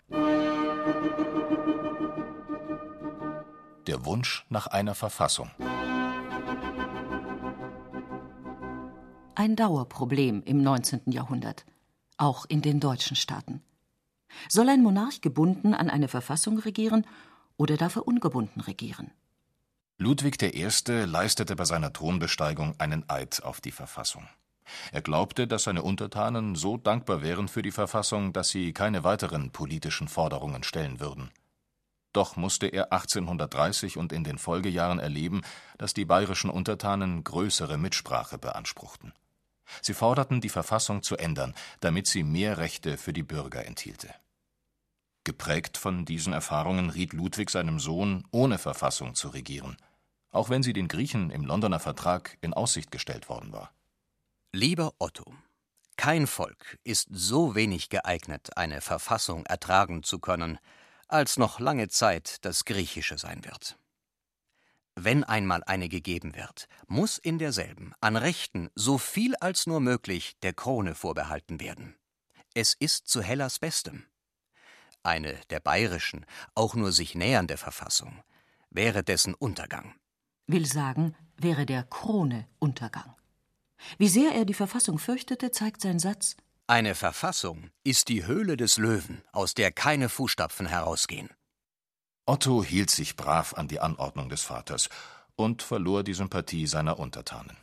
der 3.87 4.05
Wunsch 4.05 4.45
nach 4.49 4.67
einer 4.67 4.95
Verfassung. 4.95 5.51
Ein 9.35 9.55
Dauerproblem 9.55 10.43
im 10.43 10.61
19. 10.61 11.11
Jahrhundert, 11.11 11.65
auch 12.17 12.45
in 12.47 12.61
den 12.61 12.79
deutschen 12.79 13.15
Staaten. 13.15 13.61
Soll 14.47 14.69
ein 14.69 14.81
Monarch 14.81 15.21
gebunden 15.21 15.73
an 15.73 15.89
eine 15.89 16.07
Verfassung 16.07 16.59
regieren 16.59 17.05
oder 17.57 17.75
darf 17.75 17.97
er 17.97 18.07
ungebunden 18.07 18.61
regieren? 18.61 19.11
Ludwig 20.01 20.41
I. 20.41 20.67
leistete 21.05 21.55
bei 21.55 21.63
seiner 21.63 21.93
Thronbesteigung 21.93 22.73
einen 22.79 23.07
Eid 23.07 23.43
auf 23.43 23.61
die 23.61 23.69
Verfassung. 23.69 24.27
Er 24.91 25.03
glaubte, 25.03 25.45
dass 25.45 25.65
seine 25.65 25.83
Untertanen 25.83 26.55
so 26.55 26.75
dankbar 26.75 27.21
wären 27.21 27.47
für 27.47 27.61
die 27.61 27.69
Verfassung, 27.69 28.33
dass 28.33 28.49
sie 28.49 28.73
keine 28.73 29.03
weiteren 29.03 29.51
politischen 29.51 30.07
Forderungen 30.07 30.63
stellen 30.63 30.99
würden. 30.99 31.29
Doch 32.13 32.35
musste 32.35 32.65
er 32.65 32.91
1830 32.91 33.97
und 33.97 34.11
in 34.11 34.23
den 34.23 34.39
Folgejahren 34.39 34.97
erleben, 34.97 35.41
dass 35.77 35.93
die 35.93 36.05
bayerischen 36.05 36.49
Untertanen 36.49 37.23
größere 37.23 37.77
Mitsprache 37.77 38.39
beanspruchten. 38.39 39.13
Sie 39.83 39.93
forderten, 39.93 40.41
die 40.41 40.49
Verfassung 40.49 41.03
zu 41.03 41.15
ändern, 41.15 41.53
damit 41.79 42.07
sie 42.07 42.23
mehr 42.23 42.57
Rechte 42.57 42.97
für 42.97 43.13
die 43.13 43.21
Bürger 43.21 43.67
enthielte. 43.67 44.11
Geprägt 45.25 45.77
von 45.77 46.05
diesen 46.05 46.33
Erfahrungen 46.33 46.89
riet 46.89 47.13
Ludwig 47.13 47.51
seinem 47.51 47.79
Sohn, 47.79 48.27
ohne 48.31 48.57
Verfassung 48.57 49.13
zu 49.13 49.27
regieren, 49.29 49.77
auch 50.31 50.49
wenn 50.49 50.63
sie 50.63 50.73
den 50.73 50.87
Griechen 50.87 51.29
im 51.29 51.45
Londoner 51.45 51.79
Vertrag 51.79 52.37
in 52.41 52.53
Aussicht 52.53 52.91
gestellt 52.91 53.29
worden 53.29 53.51
war. 53.51 53.73
Lieber 54.53 54.93
Otto, 54.97 55.33
kein 55.97 56.27
Volk 56.27 56.79
ist 56.83 57.07
so 57.11 57.55
wenig 57.55 57.89
geeignet, 57.89 58.57
eine 58.57 58.81
Verfassung 58.81 59.45
ertragen 59.45 60.03
zu 60.03 60.19
können, 60.19 60.57
als 61.07 61.37
noch 61.37 61.59
lange 61.59 61.89
Zeit 61.89 62.43
das 62.43 62.65
Griechische 62.65 63.17
sein 63.17 63.45
wird. 63.45 63.77
Wenn 64.95 65.23
einmal 65.23 65.63
eine 65.63 65.89
gegeben 65.89 66.35
wird, 66.35 66.67
muss 66.87 67.17
in 67.17 67.39
derselben 67.39 67.93
an 68.01 68.17
Rechten 68.17 68.69
so 68.75 68.97
viel 68.97 69.35
als 69.35 69.67
nur 69.67 69.79
möglich 69.79 70.37
der 70.41 70.53
Krone 70.53 70.95
vorbehalten 70.95 71.59
werden. 71.59 71.95
Es 72.53 72.73
ist 72.73 73.07
zu 73.07 73.21
Hellas 73.21 73.59
Bestem. 73.59 74.05
Eine 75.03 75.39
der 75.49 75.59
bayerischen, 75.59 76.25
auch 76.55 76.75
nur 76.75 76.91
sich 76.91 77.15
nähernde 77.15 77.57
Verfassung 77.57 78.21
wäre 78.71 79.03
dessen 79.03 79.33
Untergang. 79.33 79.93
Will 80.51 80.65
sagen, 80.65 81.15
wäre 81.37 81.65
der 81.65 81.83
Krone 81.83 82.47
Untergang. 82.59 83.15
Wie 83.97 84.09
sehr 84.09 84.33
er 84.33 84.45
die 84.45 84.53
Verfassung 84.53 84.99
fürchtete, 84.99 85.51
zeigt 85.51 85.81
sein 85.81 85.99
Satz 85.99 86.35
eine 86.71 86.95
Verfassung 86.95 87.69
ist 87.83 88.07
die 88.07 88.25
Höhle 88.25 88.55
des 88.55 88.77
Löwen, 88.77 89.21
aus 89.33 89.53
der 89.53 89.73
keine 89.73 90.07
Fußstapfen 90.07 90.65
herausgehen. 90.65 91.29
Otto 92.25 92.63
hielt 92.63 92.89
sich 92.89 93.17
brav 93.17 93.55
an 93.55 93.67
die 93.67 93.81
Anordnung 93.81 94.29
des 94.29 94.43
Vaters 94.43 94.87
und 95.35 95.63
verlor 95.63 96.03
die 96.03 96.13
Sympathie 96.13 96.67
seiner 96.67 96.97
Untertanen. 96.97 97.57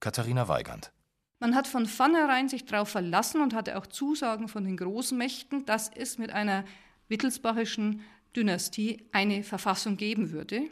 Katharina 0.00 0.48
Weigand. 0.48 0.90
Man 1.38 1.54
hat 1.54 1.68
von 1.68 1.86
vornherein 1.86 2.48
sich 2.48 2.64
darauf 2.64 2.88
verlassen 2.88 3.42
und 3.42 3.54
hatte 3.54 3.78
auch 3.78 3.86
Zusagen 3.86 4.48
von 4.48 4.64
den 4.64 4.76
Großmächten, 4.76 5.64
dass 5.64 5.88
es 5.94 6.18
mit 6.18 6.32
einer 6.32 6.64
wittelsbachischen 7.06 8.00
Dynastie 8.36 9.08
eine 9.12 9.42
Verfassung 9.42 9.96
geben 9.96 10.30
würde. 10.30 10.62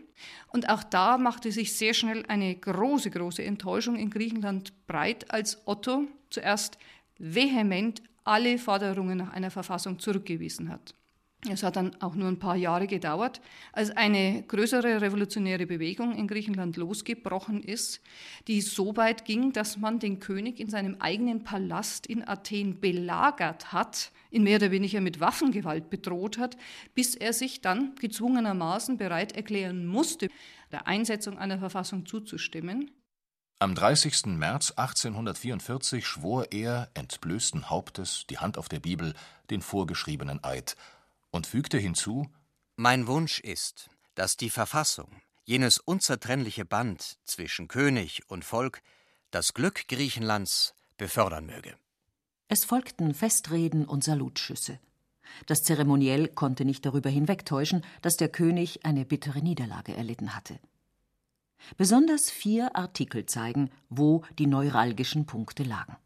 Und 0.49 0.69
auch 0.69 0.85
da 0.85 1.19
machte 1.19 1.51
sich 1.51 1.77
sehr 1.77 1.95
schnell 1.95 2.25
eine 2.27 2.55
große, 2.55 3.11
große 3.11 3.43
Enttäuschung 3.43 3.97
in 3.97 4.11
Griechenland 4.11 4.87
breit, 4.87 5.31
als 5.31 5.67
Otto 5.67 6.07
zuerst 6.31 6.79
vehement 7.19 8.03
alle 8.25 8.59
Forderungen 8.59 9.19
nach 9.19 9.33
einer 9.33 9.51
Verfassung 9.51 9.99
zurückgewiesen 9.99 10.69
hat. 10.69 10.95
Es 11.51 11.63
hat 11.63 11.77
dann 11.77 11.95
auch 12.01 12.15
nur 12.15 12.29
ein 12.29 12.39
paar 12.39 12.57
Jahre 12.57 12.87
gedauert, 12.87 13.43
als 13.73 13.91
eine 13.91 14.43
größere 14.43 15.03
revolutionäre 15.03 15.67
Bewegung 15.67 16.17
in 16.17 16.27
Griechenland 16.27 16.77
losgebrochen 16.77 17.63
ist, 17.63 18.01
die 18.49 18.63
so 18.63 18.97
weit 18.97 19.27
ging, 19.27 19.53
dass 19.53 19.77
man 19.77 19.99
den 19.99 20.21
König 20.21 20.59
in 20.59 20.71
seinem 20.71 20.97
eigenen 21.01 21.45
Palast 21.45 22.07
in 22.07 22.27
Athen 22.27 22.81
belagert 22.81 23.73
hat, 23.73 24.11
ihn 24.31 24.45
mehr 24.45 24.57
oder 24.57 24.71
weniger 24.71 25.03
mit 25.03 25.21
Waffengewalt 25.21 25.91
bedroht 25.91 26.39
hat, 26.39 26.57
bis 26.95 27.15
er 27.15 27.35
sich 27.35 27.61
dann 27.61 27.95
gezwungenermaßen 27.97 28.97
bereit 28.97 29.33
erklären 29.33 29.85
musste, 29.85 30.29
der 30.73 30.87
Einsetzung 30.87 31.39
einer 31.39 31.59
Verfassung 31.59 32.07
zuzustimmen. 32.07 32.91
Am 33.61 33.75
30. 33.75 34.27
März 34.27 34.73
1844 34.73 36.07
schwor 36.07 36.47
er, 36.51 36.91
entblößten 36.95 37.71
Hauptes, 37.71 38.27
die 38.29 38.39
Hand 38.39 38.59
auf 38.59 38.69
der 38.69 38.81
Bibel, 38.81 39.15
den 39.51 39.63
vorgeschriebenen 39.63 40.43
Eid 40.43 40.77
und 41.35 41.49
fügte 41.49 41.79
hinzu: 41.79 42.31
Mein 42.77 43.09
Wunsch 43.09 43.41
ist, 43.41 43.91
dass 44.15 44.37
die 44.37 44.51
Verfassung, 44.51 45.21
jenes 45.45 45.79
unzertrennliche 45.79 46.65
Band 46.65 47.19
zwischen 47.25 47.67
König 47.67 48.23
und 48.29 48.45
Volk, 48.45 48.83
das 49.33 49.53
Glück 49.53 49.89
Griechenlands 49.89 50.75
befördern 50.97 51.47
möge. 51.47 51.77
Es 52.47 52.65
folgten 52.65 53.15
Festreden 53.15 53.85
und 53.85 54.05
Salutschüsse. 54.05 54.79
Das 55.47 55.65
Zeremoniell 55.65 56.29
konnte 56.29 56.65
nicht 56.65 56.87
darüber 56.87 57.11
hinwegtäuschen, 57.11 57.85
dass 58.01 58.17
der 58.17 58.29
König 58.29 58.87
eine 58.87 59.05
bittere 59.05 59.41
Niederlage 59.41 59.97
erlitten 59.97 60.37
hatte. 60.37 60.61
Besonders 61.77 62.31
vier 62.31 62.77
Artikel 62.77 63.27
zeigen, 63.27 63.71
wo 63.89 64.23
die 64.39 64.47
neuralgischen 64.47 65.27
Punkte 65.27 65.65
lagen. 65.65 65.97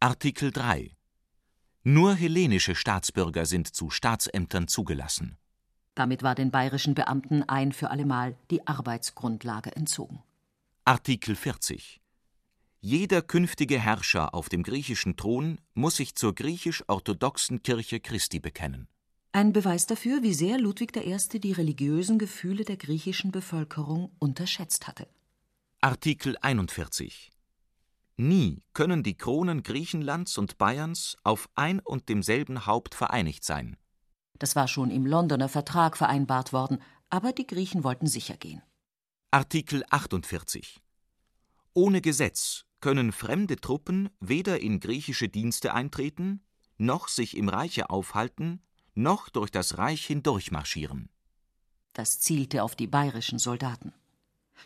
Artikel 0.00 0.50
3 0.50 0.97
Nur 1.90 2.14
hellenische 2.14 2.74
Staatsbürger 2.74 3.46
sind 3.46 3.74
zu 3.74 3.88
Staatsämtern 3.88 4.68
zugelassen. 4.68 5.38
Damit 5.94 6.22
war 6.22 6.34
den 6.34 6.50
bayerischen 6.50 6.94
Beamten 6.94 7.44
ein 7.44 7.72
für 7.72 7.88
allemal 7.88 8.36
die 8.50 8.66
Arbeitsgrundlage 8.66 9.74
entzogen. 9.74 10.22
Artikel 10.84 11.34
40 11.34 12.02
Jeder 12.82 13.22
künftige 13.22 13.80
Herrscher 13.80 14.34
auf 14.34 14.50
dem 14.50 14.64
griechischen 14.64 15.16
Thron 15.16 15.62
muss 15.72 15.96
sich 15.96 16.14
zur 16.14 16.34
griechisch-orthodoxen 16.34 17.62
Kirche 17.62 18.00
Christi 18.00 18.38
bekennen. 18.38 18.86
Ein 19.32 19.54
Beweis 19.54 19.86
dafür, 19.86 20.22
wie 20.22 20.34
sehr 20.34 20.58
Ludwig 20.58 20.94
I. 20.94 21.40
die 21.40 21.52
religiösen 21.52 22.18
Gefühle 22.18 22.64
der 22.64 22.76
griechischen 22.76 23.30
Bevölkerung 23.30 24.12
unterschätzt 24.18 24.88
hatte. 24.88 25.08
Artikel 25.80 26.36
41 26.42 27.30
Nie 28.20 28.64
können 28.74 29.04
die 29.04 29.16
Kronen 29.16 29.62
Griechenlands 29.62 30.38
und 30.38 30.58
Bayerns 30.58 31.16
auf 31.22 31.48
ein 31.54 31.78
und 31.78 32.08
demselben 32.08 32.66
Haupt 32.66 32.96
vereinigt 32.96 33.44
sein. 33.44 33.76
Das 34.40 34.56
war 34.56 34.66
schon 34.66 34.90
im 34.90 35.06
Londoner 35.06 35.48
Vertrag 35.48 35.96
vereinbart 35.96 36.52
worden, 36.52 36.82
aber 37.10 37.32
die 37.32 37.46
Griechen 37.46 37.84
wollten 37.84 38.08
sicher 38.08 38.36
gehen. 38.36 38.60
Artikel 39.30 39.84
48 39.88 40.80
Ohne 41.74 42.00
Gesetz 42.00 42.64
können 42.80 43.12
fremde 43.12 43.56
Truppen 43.56 44.10
weder 44.18 44.60
in 44.60 44.80
griechische 44.80 45.28
Dienste 45.28 45.72
eintreten, 45.72 46.42
noch 46.76 47.06
sich 47.06 47.36
im 47.36 47.48
Reiche 47.48 47.88
aufhalten, 47.88 48.62
noch 48.94 49.28
durch 49.28 49.50
das 49.50 49.78
Reich 49.78 50.06
hindurchmarschieren. 50.06 51.08
Das 51.92 52.18
zielte 52.18 52.64
auf 52.64 52.74
die 52.74 52.88
bayerischen 52.88 53.38
Soldaten. 53.38 53.92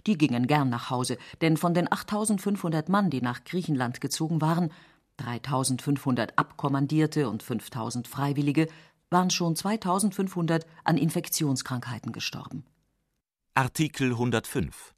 Die 0.07 0.19
gingen 0.19 0.47
gern 0.47 0.69
nach 0.69 0.91
Hause, 0.91 1.19
denn 1.41 1.57
von 1.57 1.75
den 1.75 1.91
8500 1.91 2.89
Mann, 2.89 3.11
die 3.11 3.21
nach 3.21 3.45
Griechenland 3.45 4.01
gezogen 4.01 4.41
waren, 4.41 4.73
3500 5.19 6.39
Abkommandierte 6.39 7.29
und 7.29 7.43
5000 7.43 8.09
Freiwillige, 8.09 8.69
waren 9.11 9.31
schon 9.31 9.55
2500 9.55 10.67
an 10.85 10.97
Infektionskrankheiten 10.97 12.13
gestorben. 12.13 12.65
Artikel 13.55 14.13
105 14.13 14.95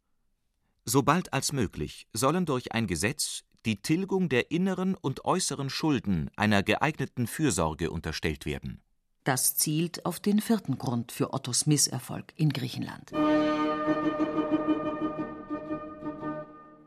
Sobald 0.84 1.32
als 1.32 1.52
möglich 1.52 2.06
sollen 2.12 2.46
durch 2.46 2.72
ein 2.72 2.86
Gesetz 2.86 3.42
die 3.64 3.80
Tilgung 3.80 4.28
der 4.28 4.50
inneren 4.50 4.94
und 4.94 5.24
äußeren 5.24 5.70
Schulden 5.70 6.30
einer 6.36 6.62
geeigneten 6.62 7.26
Fürsorge 7.26 7.90
unterstellt 7.90 8.46
werden. 8.46 8.80
Das 9.24 9.56
zielt 9.56 10.04
auf 10.04 10.20
den 10.20 10.40
vierten 10.40 10.76
Grund 10.76 11.10
für 11.10 11.32
Ottos 11.32 11.66
Misserfolg 11.66 12.34
in 12.36 12.50
Griechenland. 12.50 13.10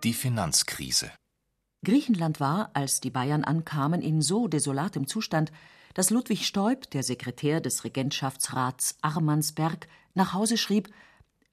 Die 0.04 0.14
Finanzkrise. 0.14 1.12
Griechenland 1.84 2.40
war, 2.40 2.72
als 2.74 3.02
die 3.02 3.10
Bayern 3.10 3.44
ankamen, 3.44 4.02
in 4.02 4.22
so 4.22 4.48
desolatem 4.48 5.08
Zustand, 5.08 5.52
dass 5.94 6.10
Ludwig 6.10 6.46
Stoib, 6.46 6.90
der 6.92 7.04
Sekretär 7.04 7.62
des 7.62 7.84
Regentschaftsrats 7.84 8.98
Armansberg, 9.02 9.88
nach 10.14 10.34
Hause 10.34 10.58
schrieb, 10.58 10.90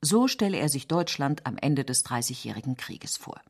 so 0.00 0.28
stelle 0.28 0.58
er 0.58 0.68
sich 0.68 0.86
Deutschland 0.86 1.46
am 1.46 1.56
Ende 1.56 1.84
des 1.84 2.02
Dreißigjährigen 2.02 2.76
Krieges 2.76 3.16
vor. 3.16 3.40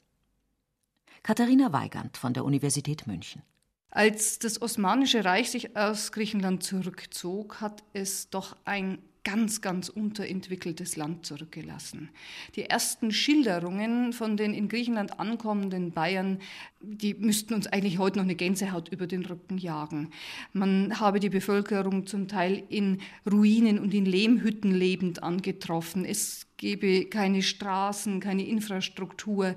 Katharina 1.22 1.72
Weigand 1.72 2.16
von 2.16 2.32
der 2.32 2.44
Universität 2.44 3.06
München. 3.06 3.42
Als 3.90 4.38
das 4.38 4.60
Osmanische 4.60 5.24
Reich 5.24 5.50
sich 5.50 5.76
aus 5.76 6.12
Griechenland 6.12 6.62
zurückzog, 6.62 7.60
hat 7.60 7.82
es 7.92 8.30
doch 8.30 8.56
ein 8.64 8.98
ganz, 9.25 9.61
ganz 9.61 9.88
unterentwickeltes 9.88 10.97
Land 10.97 11.26
zurückgelassen. 11.26 12.11
Die 12.57 12.64
ersten 12.64 13.11
Schilderungen 13.11 14.12
von 14.12 14.37
den 14.37 14.54
in 14.54 14.69
Griechenland 14.69 15.19
ankommenden 15.19 15.93
Bayern, 15.93 16.40
die 16.86 17.14
müssten 17.14 17.54
uns 17.54 17.66
eigentlich 17.66 17.98
heute 17.98 18.18
noch 18.18 18.24
eine 18.24 18.34
Gänsehaut 18.34 18.88
über 18.88 19.06
den 19.06 19.24
Rücken 19.24 19.58
jagen. 19.58 20.10
Man 20.52 21.00
habe 21.00 21.20
die 21.20 21.30
Bevölkerung 21.30 22.06
zum 22.06 22.28
Teil 22.28 22.62
in 22.68 23.00
Ruinen 23.30 23.78
und 23.78 23.94
in 23.94 24.04
Lehmhütten 24.04 24.72
lebend 24.72 25.22
angetroffen. 25.22 26.04
Es 26.04 26.46
gebe 26.56 27.06
keine 27.06 27.42
Straßen, 27.42 28.20
keine 28.20 28.47
Infrastruktur. 28.47 29.54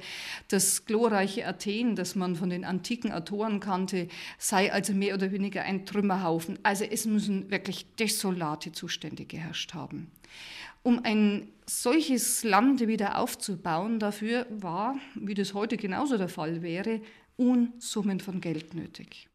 Das 0.47 0.85
glorreiche 0.85 1.47
Athen, 1.47 1.95
das 1.95 2.15
man 2.15 2.35
von 2.35 2.49
den 2.49 2.65
antiken 2.65 3.11
Autoren 3.11 3.59
kannte, 3.59 4.07
sei 4.37 4.71
also 4.71 4.93
mehr 4.93 5.13
oder 5.13 5.31
weniger 5.31 5.63
ein 5.63 5.85
Trümmerhaufen. 5.85 6.59
Also 6.63 6.85
es 6.85 7.05
müssen 7.05 7.51
wirklich 7.51 7.85
desolate 7.95 8.71
Zustände 8.71 9.25
geherrscht 9.25 9.73
haben. 9.73 10.11
Um 10.87 11.03
ein 11.03 11.49
solches 11.65 12.45
Land 12.45 12.79
wieder 12.79 13.17
aufzubauen, 13.17 13.99
dafür 13.99 14.47
war, 14.49 14.95
wie 15.15 15.33
das 15.33 15.53
heute 15.53 15.75
genauso 15.75 16.17
der 16.17 16.29
Fall 16.29 16.61
wäre, 16.61 17.01
Unsummen 17.35 18.21
von 18.21 18.39
Geld 18.39 18.73
nötig. 18.73 19.27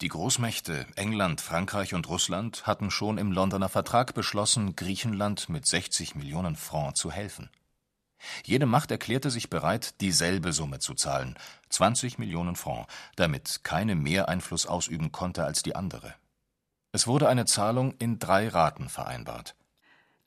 Die 0.00 0.08
Großmächte 0.08 0.86
England, 0.96 1.42
Frankreich 1.42 1.92
und 1.92 2.08
Russland 2.08 2.66
hatten 2.66 2.90
schon 2.90 3.18
im 3.18 3.32
Londoner 3.32 3.68
Vertrag 3.68 4.14
beschlossen, 4.14 4.76
Griechenland 4.76 5.50
mit 5.50 5.66
60 5.66 6.14
Millionen 6.14 6.56
Franc 6.56 6.96
zu 6.96 7.12
helfen. 7.12 7.50
Jede 8.46 8.64
Macht 8.64 8.90
erklärte 8.90 9.30
sich 9.30 9.50
bereit, 9.50 10.00
dieselbe 10.00 10.54
Summe 10.54 10.78
zu 10.78 10.94
zahlen, 10.94 11.38
20 11.68 12.16
Millionen 12.16 12.56
Franc, 12.56 12.86
damit 13.16 13.60
keine 13.62 13.94
mehr 13.94 14.30
Einfluss 14.30 14.64
ausüben 14.64 15.12
konnte 15.12 15.44
als 15.44 15.62
die 15.62 15.76
andere. 15.76 16.14
Es 16.92 17.06
wurde 17.06 17.28
eine 17.28 17.44
Zahlung 17.44 17.92
in 17.98 18.18
drei 18.18 18.48
Raten 18.48 18.88
vereinbart. 18.88 19.54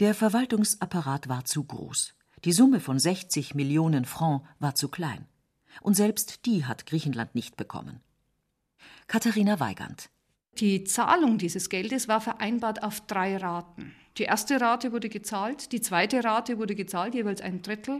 Der 0.02 0.16
Verwaltungsapparat 0.16 1.30
war 1.30 1.46
zu 1.46 1.64
groß. 1.64 2.16
Die 2.44 2.54
Summe 2.54 2.80
von 2.80 2.98
60 2.98 3.54
Millionen 3.54 4.06
Franc 4.06 4.42
war 4.58 4.74
zu 4.74 4.90
klein. 4.90 5.28
Und 5.80 5.94
selbst 5.94 6.48
die 6.48 6.66
hat 6.66 6.88
Griechenland 6.88 7.36
nicht 7.36 7.56
bekommen. 7.56 8.00
Katharina 9.06 9.60
Weigand. 9.60 10.10
Die 10.58 10.86
Zahlung 10.86 11.38
dieses 11.38 11.70
Geldes 11.70 12.08
war 12.08 12.20
vereinbart 12.20 12.82
auf 12.82 13.02
drei 13.02 13.38
Raten. 13.38 13.94
Die 14.18 14.24
erste 14.24 14.60
Rate 14.60 14.92
wurde 14.92 15.08
gezahlt, 15.08 15.72
die 15.72 15.82
zweite 15.82 16.24
Rate 16.24 16.58
wurde 16.58 16.74
gezahlt, 16.74 17.14
jeweils 17.14 17.40
ein 17.40 17.62
Drittel. 17.62 18.00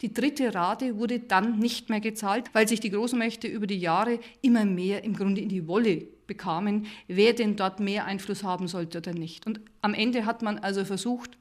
Die 0.00 0.12
dritte 0.12 0.54
Rate 0.54 0.96
wurde 0.96 1.20
dann 1.20 1.58
nicht 1.58 1.90
mehr 1.90 2.00
gezahlt, 2.00 2.48
weil 2.54 2.66
sich 2.66 2.80
die 2.80 2.90
Großmächte 2.90 3.46
über 3.46 3.66
die 3.66 3.78
Jahre 3.78 4.20
immer 4.40 4.64
mehr 4.64 5.04
im 5.04 5.14
Grunde 5.14 5.42
in 5.42 5.50
die 5.50 5.68
Wolle 5.68 6.08
bekamen, 6.26 6.86
wer 7.08 7.34
denn 7.34 7.56
dort 7.56 7.78
mehr 7.78 8.06
Einfluss 8.06 8.42
haben 8.42 8.68
sollte 8.68 8.98
oder 8.98 9.12
nicht. 9.12 9.46
Und 9.46 9.60
am 9.82 9.92
Ende 9.92 10.24
hat 10.24 10.40
man 10.40 10.58
also 10.58 10.84
versucht, 10.86 11.36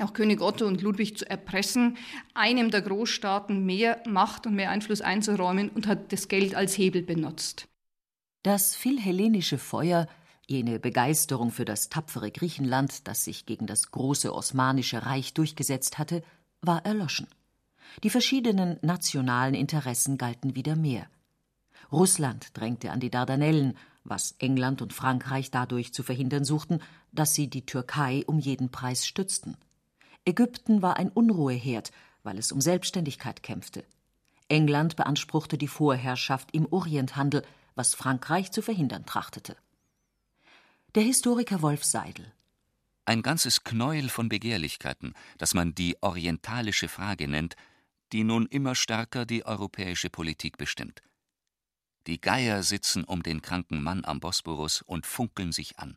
auch 0.00 0.12
König 0.12 0.40
Otto 0.40 0.66
und 0.66 0.82
Ludwig 0.82 1.18
zu 1.18 1.28
erpressen, 1.28 1.96
einem 2.34 2.70
der 2.70 2.82
Großstaaten 2.82 3.64
mehr 3.64 4.02
Macht 4.06 4.46
und 4.46 4.54
mehr 4.54 4.70
Einfluss 4.70 5.00
einzuräumen 5.00 5.68
und 5.70 5.86
hat 5.86 6.12
das 6.12 6.28
Geld 6.28 6.54
als 6.54 6.76
Hebel 6.78 7.02
benutzt. 7.02 7.68
Das 8.42 8.74
philhellenische 8.74 9.58
Feuer, 9.58 10.08
jene 10.46 10.80
Begeisterung 10.80 11.50
für 11.50 11.64
das 11.64 11.88
tapfere 11.88 12.30
Griechenland, 12.30 13.06
das 13.06 13.24
sich 13.24 13.46
gegen 13.46 13.66
das 13.66 13.90
große 13.90 14.34
Osmanische 14.34 15.06
Reich 15.06 15.34
durchgesetzt 15.34 15.98
hatte, 15.98 16.22
war 16.60 16.84
erloschen. 16.84 17.28
Die 18.02 18.10
verschiedenen 18.10 18.78
nationalen 18.82 19.54
Interessen 19.54 20.18
galten 20.18 20.56
wieder 20.56 20.76
mehr. 20.76 21.06
Russland 21.90 22.56
drängte 22.56 22.90
an 22.90 23.00
die 23.00 23.10
Dardanellen, 23.10 23.76
was 24.04 24.34
England 24.38 24.82
und 24.82 24.92
Frankreich 24.92 25.50
dadurch 25.50 25.92
zu 25.92 26.02
verhindern 26.02 26.44
suchten, 26.44 26.80
dass 27.12 27.34
sie 27.34 27.48
die 27.48 27.66
Türkei 27.66 28.24
um 28.26 28.38
jeden 28.38 28.70
Preis 28.70 29.06
stützten. 29.06 29.56
Ägypten 30.24 30.82
war 30.82 30.96
ein 30.96 31.08
Unruheherd, 31.08 31.90
weil 32.22 32.38
es 32.38 32.52
um 32.52 32.60
Selbstständigkeit 32.60 33.42
kämpfte. 33.42 33.84
England 34.48 34.96
beanspruchte 34.96 35.58
die 35.58 35.68
Vorherrschaft 35.68 36.50
im 36.52 36.66
Orienthandel, 36.70 37.44
was 37.74 37.94
Frankreich 37.94 38.52
zu 38.52 38.62
verhindern 38.62 39.06
trachtete. 39.06 39.56
Der 40.94 41.02
Historiker 41.02 41.62
Wolf 41.62 41.84
Seidel 41.84 42.30
Ein 43.04 43.22
ganzes 43.22 43.64
Knäuel 43.64 44.08
von 44.08 44.28
Begehrlichkeiten, 44.28 45.14
das 45.38 45.54
man 45.54 45.74
die 45.74 45.96
orientalische 46.02 46.88
Frage 46.88 47.26
nennt, 47.28 47.56
die 48.12 48.24
nun 48.24 48.46
immer 48.46 48.74
stärker 48.74 49.24
die 49.24 49.46
europäische 49.46 50.10
Politik 50.10 50.58
bestimmt. 50.58 51.02
Die 52.06 52.20
Geier 52.20 52.62
sitzen 52.62 53.04
um 53.04 53.22
den 53.22 53.42
kranken 53.42 53.82
Mann 53.82 54.04
am 54.04 54.20
Bosporus 54.20 54.82
und 54.82 55.06
funkeln 55.06 55.52
sich 55.52 55.78
an. 55.78 55.96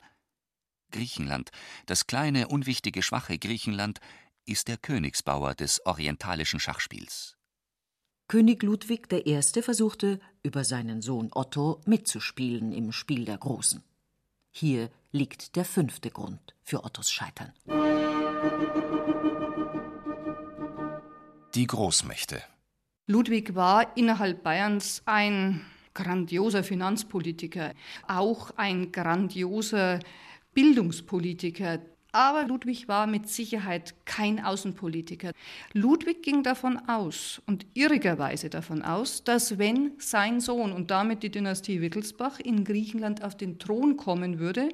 Griechenland, 0.95 1.51
das 1.87 2.07
kleine, 2.07 2.47
unwichtige, 2.47 3.03
schwache 3.03 3.37
Griechenland, 3.37 3.99
ist 4.45 4.69
der 4.69 4.77
Königsbauer 4.77 5.53
des 5.53 5.85
orientalischen 5.85 6.61
Schachspiels. 6.61 7.35
König 8.29 8.63
Ludwig 8.63 9.11
I. 9.11 9.41
versuchte, 9.61 10.21
über 10.41 10.63
seinen 10.63 11.01
Sohn 11.01 11.31
Otto 11.33 11.81
mitzuspielen 11.85 12.71
im 12.71 12.93
Spiel 12.93 13.25
der 13.25 13.37
Großen. 13.37 13.83
Hier 14.51 14.89
liegt 15.11 15.57
der 15.57 15.65
fünfte 15.65 16.11
Grund 16.11 16.55
für 16.63 16.85
Ottos 16.85 17.11
Scheitern. 17.11 17.51
Die 21.55 21.67
Großmächte. 21.67 22.41
Ludwig 23.05 23.53
war 23.53 23.97
innerhalb 23.97 24.43
Bayerns 24.43 25.01
ein 25.05 25.65
grandioser 25.93 26.63
Finanzpolitiker, 26.63 27.73
auch 28.07 28.51
ein 28.57 28.91
grandioser 28.91 29.99
Bildungspolitiker, 30.55 31.79
Aber 32.13 32.47
Ludwig 32.47 32.87
war 32.87 33.07
mit 33.07 33.27
Sicherheit 33.27 33.93
kein 34.05 34.41
Außenpolitiker. 34.41 35.31
Ludwig 35.73 36.23
ging 36.23 36.43
davon 36.43 36.79
aus 36.87 37.41
und 37.45 37.65
irrigerweise 37.73 38.49
davon 38.49 38.81
aus, 38.81 39.25
dass 39.25 39.57
wenn 39.57 39.91
sein 39.97 40.39
Sohn 40.39 40.71
und 40.71 40.91
damit 40.91 41.23
die 41.23 41.29
Dynastie 41.29 41.81
Wittelsbach 41.81 42.39
in 42.39 42.63
Griechenland 42.63 43.21
auf 43.21 43.35
den 43.35 43.59
Thron 43.59 43.97
kommen 43.97 44.39
würde, 44.39 44.69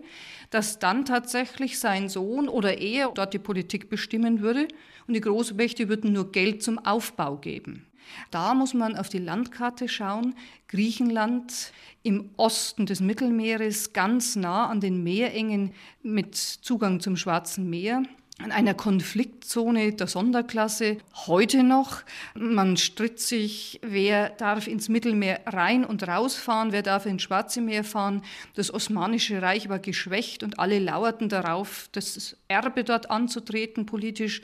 dass 0.52 0.78
dann 0.78 1.04
tatsächlich 1.04 1.80
sein 1.80 2.10
Sohn 2.10 2.48
oder 2.48 2.78
er 2.78 3.10
dort 3.15 3.34
die 3.34 3.39
Politik 3.39 3.89
bestimmen 3.89 4.39
würde 4.39 4.67
und 5.08 5.15
die 5.15 5.22
Großmächte 5.22 5.89
würden 5.89 6.13
nur 6.13 6.32
Geld 6.32 6.62
zum 6.62 6.78
Aufbau 6.78 7.38
geben. 7.38 7.91
Da 8.30 8.54
muss 8.54 8.74
man 8.74 8.96
auf 8.96 9.10
die 9.10 9.20
Landkarte 9.20 9.88
schauen. 9.88 10.36
Griechenland 10.68 11.72
im 12.04 12.30
Osten 12.38 12.86
des 12.86 13.00
Mittelmeeres, 13.00 13.94
ganz 13.94 14.36
nah 14.36 14.68
an 14.68 14.80
den 14.80 15.04
Meerengen 15.04 15.74
mit 16.02 16.36
Zugang 16.36 17.00
zum 17.00 17.18
Schwarzen 17.18 17.70
Meer 17.70 18.04
an 18.44 18.52
einer 18.52 18.74
Konfliktzone 18.74 19.94
der 19.94 20.08
Sonderklasse 20.08 20.98
heute 21.28 21.64
noch. 21.64 22.02
Man 22.34 22.78
stritt 22.78 23.20
sich, 23.20 23.80
wer 23.84 24.30
darf 24.30 24.68
ins 24.68 24.90
Mittelmeer 24.90 25.42
rein 25.46 25.86
und 25.86 26.08
rausfahren, 26.08 26.72
wer 26.72 26.82
darf 26.82 27.06
ins 27.06 27.24
Schwarze 27.24 27.62
Meer 27.62 27.84
fahren. 27.84 28.24
Das 28.56 28.74
Osmanische 28.74 29.42
Reich 29.42 29.70
war 29.70 29.80
geschwächt 29.80 30.44
und 30.44 30.60
alle 30.60 30.80
lauerten 30.80 31.30
darauf, 31.30 31.90
das 31.92 32.36
Erbe 32.48 32.84
dort 32.84 33.12
anzutreten 33.12 33.86
politisch. 33.86 34.42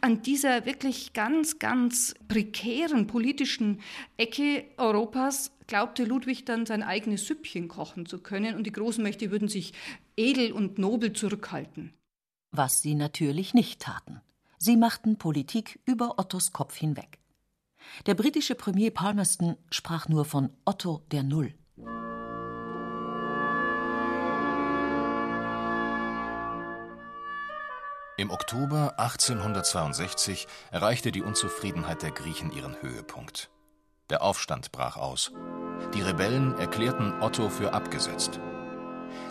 An 0.00 0.22
dieser 0.22 0.66
wirklich 0.66 1.12
ganz, 1.12 1.58
ganz 1.58 2.14
prekären 2.28 3.06
politischen 3.06 3.80
Ecke 4.16 4.64
Europas 4.76 5.52
glaubte 5.66 6.04
Ludwig 6.04 6.44
dann 6.44 6.66
sein 6.66 6.82
eigenes 6.82 7.26
Süppchen 7.26 7.68
kochen 7.68 8.06
zu 8.06 8.18
können 8.18 8.56
und 8.56 8.66
die 8.66 8.72
großen 8.72 9.02
Mächte 9.02 9.30
würden 9.30 9.48
sich 9.48 9.72
edel 10.16 10.52
und 10.52 10.78
nobel 10.78 11.12
zurückhalten. 11.12 11.92
Was 12.50 12.82
sie 12.82 12.94
natürlich 12.94 13.54
nicht 13.54 13.80
taten. 13.80 14.20
Sie 14.58 14.76
machten 14.76 15.16
Politik 15.16 15.80
über 15.86 16.18
Ottos 16.18 16.52
Kopf 16.52 16.76
hinweg. 16.76 17.18
Der 18.06 18.14
britische 18.14 18.54
Premier 18.54 18.90
Palmerston 18.90 19.56
sprach 19.70 20.08
nur 20.08 20.24
von 20.24 20.50
Otto 20.64 21.02
der 21.10 21.22
Null. 21.22 21.54
Im 28.22 28.30
Oktober 28.30 28.94
1862 28.98 30.46
erreichte 30.70 31.10
die 31.10 31.22
Unzufriedenheit 31.22 32.02
der 32.02 32.12
Griechen 32.12 32.52
ihren 32.52 32.80
Höhepunkt. 32.80 33.50
Der 34.10 34.22
Aufstand 34.22 34.70
brach 34.70 34.96
aus. 34.96 35.32
Die 35.92 36.02
Rebellen 36.02 36.56
erklärten 36.56 37.20
Otto 37.20 37.48
für 37.48 37.74
abgesetzt. 37.74 38.38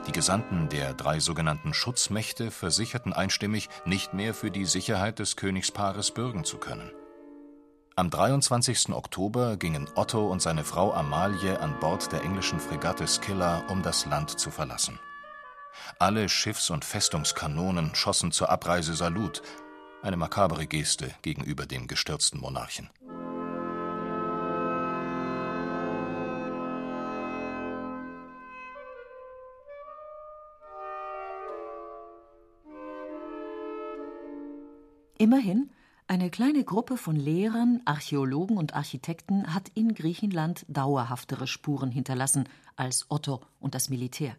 Die 0.08 0.12
Gesandten 0.12 0.68
der 0.68 0.94
drei 0.94 1.22
sogenannten 1.22 1.74
Schutzmächte 1.74 2.52
versicherten 2.52 3.14
einstimmig, 3.14 3.70
nicht 3.86 4.14
mehr 4.14 4.34
für 4.34 4.52
die 4.52 4.66
Sicherheit 4.66 5.20
des 5.20 5.38
Königspaares 5.38 6.12
bürgen 6.12 6.44
zu 6.44 6.58
können. 6.58 6.92
Am 7.96 8.10
23. 8.10 8.90
Oktober 8.90 9.56
gingen 9.56 9.90
Otto 9.96 10.28
und 10.28 10.42
seine 10.42 10.66
Frau 10.66 10.92
Amalie 10.92 11.62
an 11.62 11.80
Bord 11.80 12.12
der 12.12 12.24
englischen 12.24 12.60
Fregatte 12.60 13.08
Scylla, 13.08 13.64
um 13.70 13.84
das 13.84 14.06
Land 14.06 14.38
zu 14.38 14.52
verlassen. 14.52 15.00
Alle 16.00 16.30
Schiffs- 16.30 16.70
und 16.70 16.86
Festungskanonen 16.86 17.96
schossen 17.96 18.32
zur 18.32 18.50
Abreise 18.50 18.94
Salut, 18.94 19.42
eine 20.02 20.18
makabere 20.18 20.68
Geste 20.68 21.14
gegenüber 21.22 21.66
dem 21.66 21.88
gestürzten 21.88 22.40
Monarchen. 22.40 22.90
Immerhin, 35.22 35.70
eine 36.08 36.32
kleine 36.32 36.64
Gruppe 36.64 36.98
von 36.98 37.16
Lehrern, 37.16 37.82
Archäologen 37.86 38.58
und 38.58 38.74
Architekten 38.74 39.54
hat 39.54 39.70
in 39.76 39.94
Griechenland 39.94 40.66
dauerhaftere 40.68 41.46
Spuren 41.46 41.92
hinterlassen 41.92 42.50
als 42.76 43.06
Otto 43.10 43.42
und 43.60 43.76
das 43.76 43.90
Militär. 43.90 44.36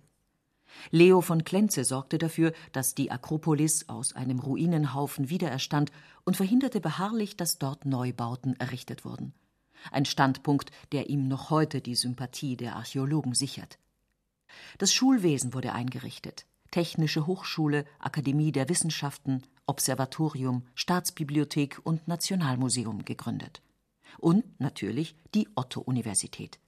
Leo 0.90 1.20
von 1.20 1.44
Klenze 1.44 1.84
sorgte 1.84 2.18
dafür, 2.18 2.52
dass 2.72 2.94
die 2.94 3.10
Akropolis 3.10 3.88
aus 3.88 4.14
einem 4.14 4.38
Ruinenhaufen 4.38 5.30
wiedererstand 5.30 5.92
und 6.24 6.36
verhinderte 6.36 6.80
beharrlich, 6.80 7.36
dass 7.36 7.58
dort 7.58 7.84
Neubauten 7.84 8.58
errichtet 8.58 9.04
wurden. 9.04 9.34
Ein 9.90 10.04
Standpunkt, 10.04 10.70
der 10.92 11.10
ihm 11.10 11.28
noch 11.28 11.50
heute 11.50 11.80
die 11.80 11.94
Sympathie 11.94 12.56
der 12.56 12.76
Archäologen 12.76 13.34
sichert. 13.34 13.78
Das 14.78 14.92
Schulwesen 14.92 15.54
wurde 15.54 15.72
eingerichtet. 15.72 16.46
Technische 16.70 17.26
Hochschule, 17.26 17.84
Akademie 17.98 18.52
der 18.52 18.68
Wissenschaften, 18.68 19.42
Observatorium, 19.66 20.64
Staatsbibliothek 20.74 21.80
und 21.84 22.06
Nationalmuseum 22.08 23.04
gegründet. 23.04 23.62
Und 24.18 24.44
natürlich 24.60 25.14
die 25.34 25.48
Otto-Universität. 25.54 26.58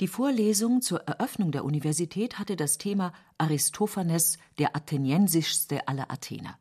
Die 0.00 0.08
Vorlesung 0.08 0.82
zur 0.82 1.00
Eröffnung 1.02 1.52
der 1.52 1.64
Universität 1.64 2.38
hatte 2.38 2.56
das 2.56 2.78
Thema 2.78 3.12
Aristophanes, 3.38 4.38
der 4.58 4.76
atheniensischste 4.76 5.88
aller 5.88 6.10
Athener. 6.10 6.58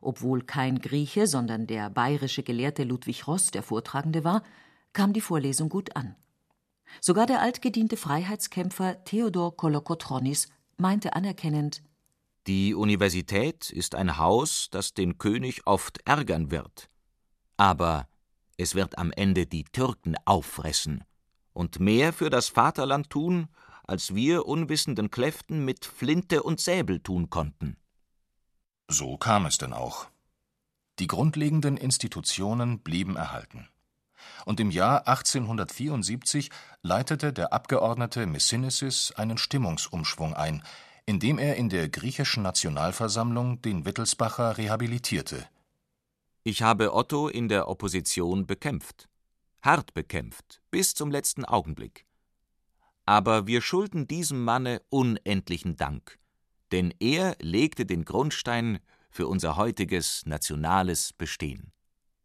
Obwohl 0.00 0.42
kein 0.42 0.78
Grieche, 0.78 1.26
sondern 1.26 1.66
der 1.66 1.90
bayerische 1.90 2.42
Gelehrte 2.42 2.84
Ludwig 2.84 3.26
Ross 3.26 3.50
der 3.50 3.62
Vortragende 3.62 4.24
war, 4.24 4.42
kam 4.92 5.12
die 5.12 5.20
Vorlesung 5.20 5.68
gut 5.68 5.96
an. 5.96 6.14
Sogar 7.00 7.26
der 7.26 7.40
altgediente 7.40 7.96
Freiheitskämpfer 7.96 9.04
Theodor 9.04 9.56
Kolokotronis 9.56 10.48
meinte 10.76 11.14
anerkennend 11.14 11.82
Die 12.46 12.74
Universität 12.74 13.70
ist 13.70 13.94
ein 13.94 14.16
Haus, 14.16 14.68
das 14.70 14.94
den 14.94 15.18
König 15.18 15.66
oft 15.66 16.00
ärgern 16.06 16.50
wird. 16.50 16.88
Aber 17.56 18.08
es 18.56 18.74
wird 18.74 18.96
am 18.96 19.12
Ende 19.12 19.46
die 19.46 19.64
Türken 19.64 20.16
auffressen 20.24 21.04
und 21.58 21.80
mehr 21.80 22.12
für 22.12 22.30
das 22.30 22.48
Vaterland 22.48 23.10
tun, 23.10 23.48
als 23.82 24.14
wir 24.14 24.46
unwissenden 24.46 25.10
Kläften 25.10 25.64
mit 25.64 25.84
Flinte 25.84 26.44
und 26.44 26.60
Säbel 26.60 27.00
tun 27.00 27.30
konnten. 27.30 27.76
So 28.86 29.16
kam 29.16 29.44
es 29.44 29.58
denn 29.58 29.72
auch. 29.72 30.06
Die 31.00 31.08
grundlegenden 31.08 31.76
Institutionen 31.76 32.78
blieben 32.78 33.16
erhalten. 33.16 33.68
Und 34.46 34.60
im 34.60 34.70
Jahr 34.70 35.08
1874 35.08 36.50
leitete 36.82 37.32
der 37.32 37.52
Abgeordnete 37.52 38.26
Messinicis 38.26 39.12
einen 39.16 39.36
Stimmungsumschwung 39.36 40.34
ein, 40.34 40.62
indem 41.06 41.40
er 41.40 41.56
in 41.56 41.70
der 41.70 41.88
griechischen 41.88 42.44
Nationalversammlung 42.44 43.62
den 43.62 43.84
Wittelsbacher 43.84 44.58
rehabilitierte. 44.58 45.44
Ich 46.44 46.62
habe 46.62 46.94
Otto 46.94 47.26
in 47.26 47.48
der 47.48 47.66
Opposition 47.66 48.46
bekämpft 48.46 49.08
hart 49.62 49.94
bekämpft, 49.94 50.62
bis 50.70 50.94
zum 50.94 51.10
letzten 51.10 51.44
Augenblick. 51.44 52.06
Aber 53.04 53.46
wir 53.46 53.62
schulden 53.62 54.06
diesem 54.06 54.44
Manne 54.44 54.82
unendlichen 54.90 55.76
Dank, 55.76 56.18
denn 56.72 56.92
er 57.00 57.36
legte 57.40 57.86
den 57.86 58.04
Grundstein 58.04 58.80
für 59.10 59.26
unser 59.26 59.56
heutiges 59.56 60.26
nationales 60.26 61.12
Bestehen. 61.12 61.72